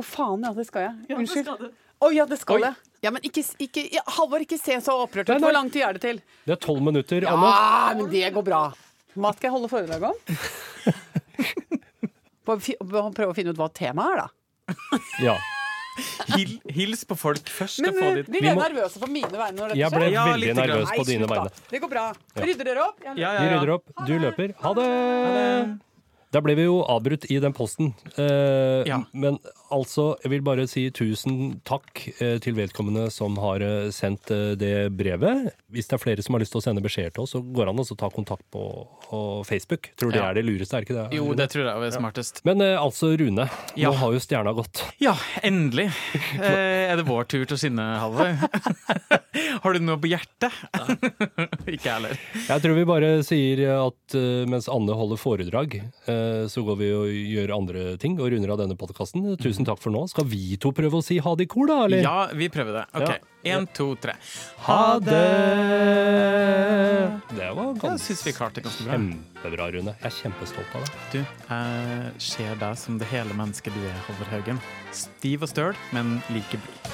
Å 0.00 0.04
faen, 0.06 0.42
ja, 0.46 0.54
det 0.56 0.66
skal 0.66 0.88
jeg. 0.88 0.96
Ja, 1.12 1.20
det 1.20 1.30
skal 1.30 1.60
du. 1.60 1.70
Å 2.00 2.08
ja, 2.14 2.24
det 2.26 2.38
skal 2.40 2.56
Oi. 2.56 2.62
jeg. 2.68 2.74
Ja, 3.04 3.10
men 3.12 3.22
ikke, 3.24 3.42
ikke 3.64 3.82
ja, 3.92 4.02
Halvor, 4.16 4.40
ikke 4.44 4.58
se 4.60 4.76
så 4.84 4.92
opprørt 5.04 5.28
ut. 5.28 5.34
nei. 5.34 5.40
Hvor 5.44 5.52
lang 5.56 5.70
tid 5.72 5.82
er 5.86 5.92
det 5.96 6.02
til? 6.04 6.20
Det 6.46 6.52
er 6.56 6.60
tolv 6.60 6.82
minutter, 6.84 7.22
Ja, 7.24 7.34
Anne. 7.36 8.02
men 8.02 8.10
det 8.12 8.32
går 8.34 8.44
bra. 8.44 8.62
Hva 9.16 9.32
skal 9.34 9.48
jeg 9.48 9.54
holde 9.56 9.68
foredrag 9.72 10.02
om? 10.10 10.14
Prøve 12.50 13.30
å 13.30 13.34
finne 13.36 13.52
ut 13.54 13.60
hva 13.60 13.68
temaet 13.72 14.12
er, 14.12 14.22
da. 14.24 14.28
Ja. 15.28 15.36
Hil, 16.36 16.52
hils 16.72 17.02
på 17.04 17.16
folk 17.18 17.48
først. 17.52 17.80
Men 17.82 17.96
og 17.98 18.20
blir 18.30 18.40
dere 18.46 18.54
må- 18.56 18.62
nervøse 18.62 19.00
på 19.02 19.08
mine 19.10 19.28
vegne 19.34 19.58
når 19.58 19.72
dette 19.74 19.80
Jeg 19.82 19.90
ble 19.92 20.00
skjer? 20.06 20.12
Ja, 20.14 20.24
veldig 20.30 20.52
nervøs 20.54 20.56
grann. 20.56 20.70
nervøs 20.70 20.90
på 20.96 21.04
dine 21.08 21.26
vegne. 21.28 21.50
Det 21.72 21.80
går 21.82 21.90
bra. 21.92 22.04
Rydder 22.40 22.68
dere 22.70 22.84
opp? 22.86 23.02
Ja, 23.04 23.14
Ja, 23.18 23.30
Vi 23.42 23.48
rydder 23.52 23.72
opp, 23.74 23.84
du 24.06 24.12
løper. 24.22 24.54
Ha 24.62 24.72
det! 24.78 25.78
Da 26.30 26.40
ble 26.46 26.54
vi 26.54 26.64
jo 26.68 26.78
avbrutt 26.86 27.26
i 27.28 27.40
den 27.42 27.52
posten. 27.52 27.92
Eh, 28.16 28.86
Ja. 28.88 29.00
Men 29.12 29.38
altså, 29.74 30.04
jeg 30.24 30.30
vil 30.34 30.42
bare 30.46 30.64
si 30.70 30.82
tusen 30.94 31.60
takk 31.66 32.02
eh, 32.20 32.36
til 32.42 32.54
vedkommende 32.56 33.06
som 33.14 33.36
har 33.42 33.62
eh, 33.64 33.88
sendt 33.94 34.30
eh, 34.34 34.52
det 34.58 34.90
brevet. 34.98 35.50
Hvis 35.72 35.88
det 35.90 35.96
er 35.96 36.02
flere 36.02 36.24
som 36.26 36.34
har 36.36 36.42
lyst 36.42 36.52
til 36.54 36.60
å 36.60 36.64
sende 36.64 36.82
beskjeder 36.84 37.14
til 37.16 37.24
oss, 37.24 37.34
så 37.36 37.40
går 37.42 37.68
det 37.68 37.74
an 37.74 37.82
å 37.84 37.96
ta 38.02 38.10
kontakt 38.12 38.44
på, 38.52 38.64
på 39.06 39.20
Facebook. 39.48 39.90
Tror 40.00 40.12
det 40.14 40.20
Ja. 40.20 40.28
er 40.30 40.38
det 40.40 40.44
lureste, 40.48 40.76
er 40.80 40.86
ikke 40.86 40.96
det? 40.98 41.06
Jo, 41.18 41.28
det 41.38 41.48
tror 41.52 41.64
jeg 41.68 41.86
er 41.90 41.94
smartest. 41.96 42.42
Men 42.48 42.62
altså, 42.66 43.12
Rune. 43.20 43.46
Ja. 43.78 43.90
Nå 43.92 44.00
har 44.02 44.14
jo 44.16 44.22
stjerna 44.22 44.54
gått. 44.58 44.82
Ja, 45.02 45.14
endelig 45.46 45.88
eh, 46.40 46.90
er 46.90 46.96
det 47.00 47.06
vår 47.08 47.28
tur 47.30 47.44
til 47.46 47.56
å 47.56 47.60
skinne, 47.60 47.86
Halvor. 48.02 48.34
Har 49.62 49.74
du 49.76 49.80
noe 49.84 49.98
på 50.00 50.10
hjertet? 50.10 50.54
Ikke 51.70 51.86
jeg 51.86 51.94
heller. 51.94 52.18
Jeg 52.48 52.64
tror 52.64 52.76
vi 52.76 52.86
bare 52.88 53.10
sier 53.26 53.62
at 53.76 54.16
mens 54.50 54.66
Anne 54.72 54.94
holder 54.96 55.20
foredrag, 55.20 55.76
så 56.50 56.62
går 56.66 56.78
vi 56.80 56.88
og 56.96 57.10
gjør 57.14 57.52
andre 57.54 57.84
ting 58.00 58.16
og 58.20 58.30
runder 58.32 58.52
av 58.54 58.60
denne 58.62 58.76
podkasten. 58.80 59.28
Tusen 59.40 59.59
takk 59.68 59.80
for 59.82 59.92
nå. 59.94 60.04
Skal 60.10 60.26
vi 60.30 60.56
to 60.60 60.72
prøve 60.76 61.00
å 61.00 61.04
si 61.04 61.18
ha 61.22 61.34
det 61.38 61.46
i 61.46 61.50
kor, 61.50 61.66
da? 61.70 61.78
Eller? 61.86 62.02
Ja, 62.04 62.16
vi 62.36 62.48
prøver 62.52 62.80
det. 62.80 62.84
OK. 63.00 63.26
Én, 63.50 63.64
to, 63.72 63.94
tre. 63.96 64.12
Ha 64.66 64.98
det! 65.00 65.20
Det 67.30 67.48
var 67.56 67.70
Jeg 67.70 67.80
ganske 67.80 68.04
syns 68.10 68.24
vi 68.26 68.34
klarte 68.36 68.60
det 68.60 68.66
ganske 68.66 68.84
bra. 68.84 68.98
kjempebra, 68.98 69.68
Rune. 69.76 69.94
Jeg 70.02 70.10
er 70.10 70.16
kjempestolt 70.18 70.74
av 70.76 70.84
deg. 70.84 70.90
Du, 71.14 71.20
jeg 71.48 72.24
ser 72.30 72.60
deg 72.60 72.80
som 72.82 72.98
det 73.00 73.08
hele 73.12 73.36
mennesket 73.38 73.72
du 73.76 73.80
er, 73.88 73.96
Halvor 74.08 74.28
Haugen. 74.34 74.60
Stiv 74.92 75.46
og 75.46 75.52
støl, 75.52 75.78
men 75.96 76.18
like 76.34 76.60
blid. 76.60 76.92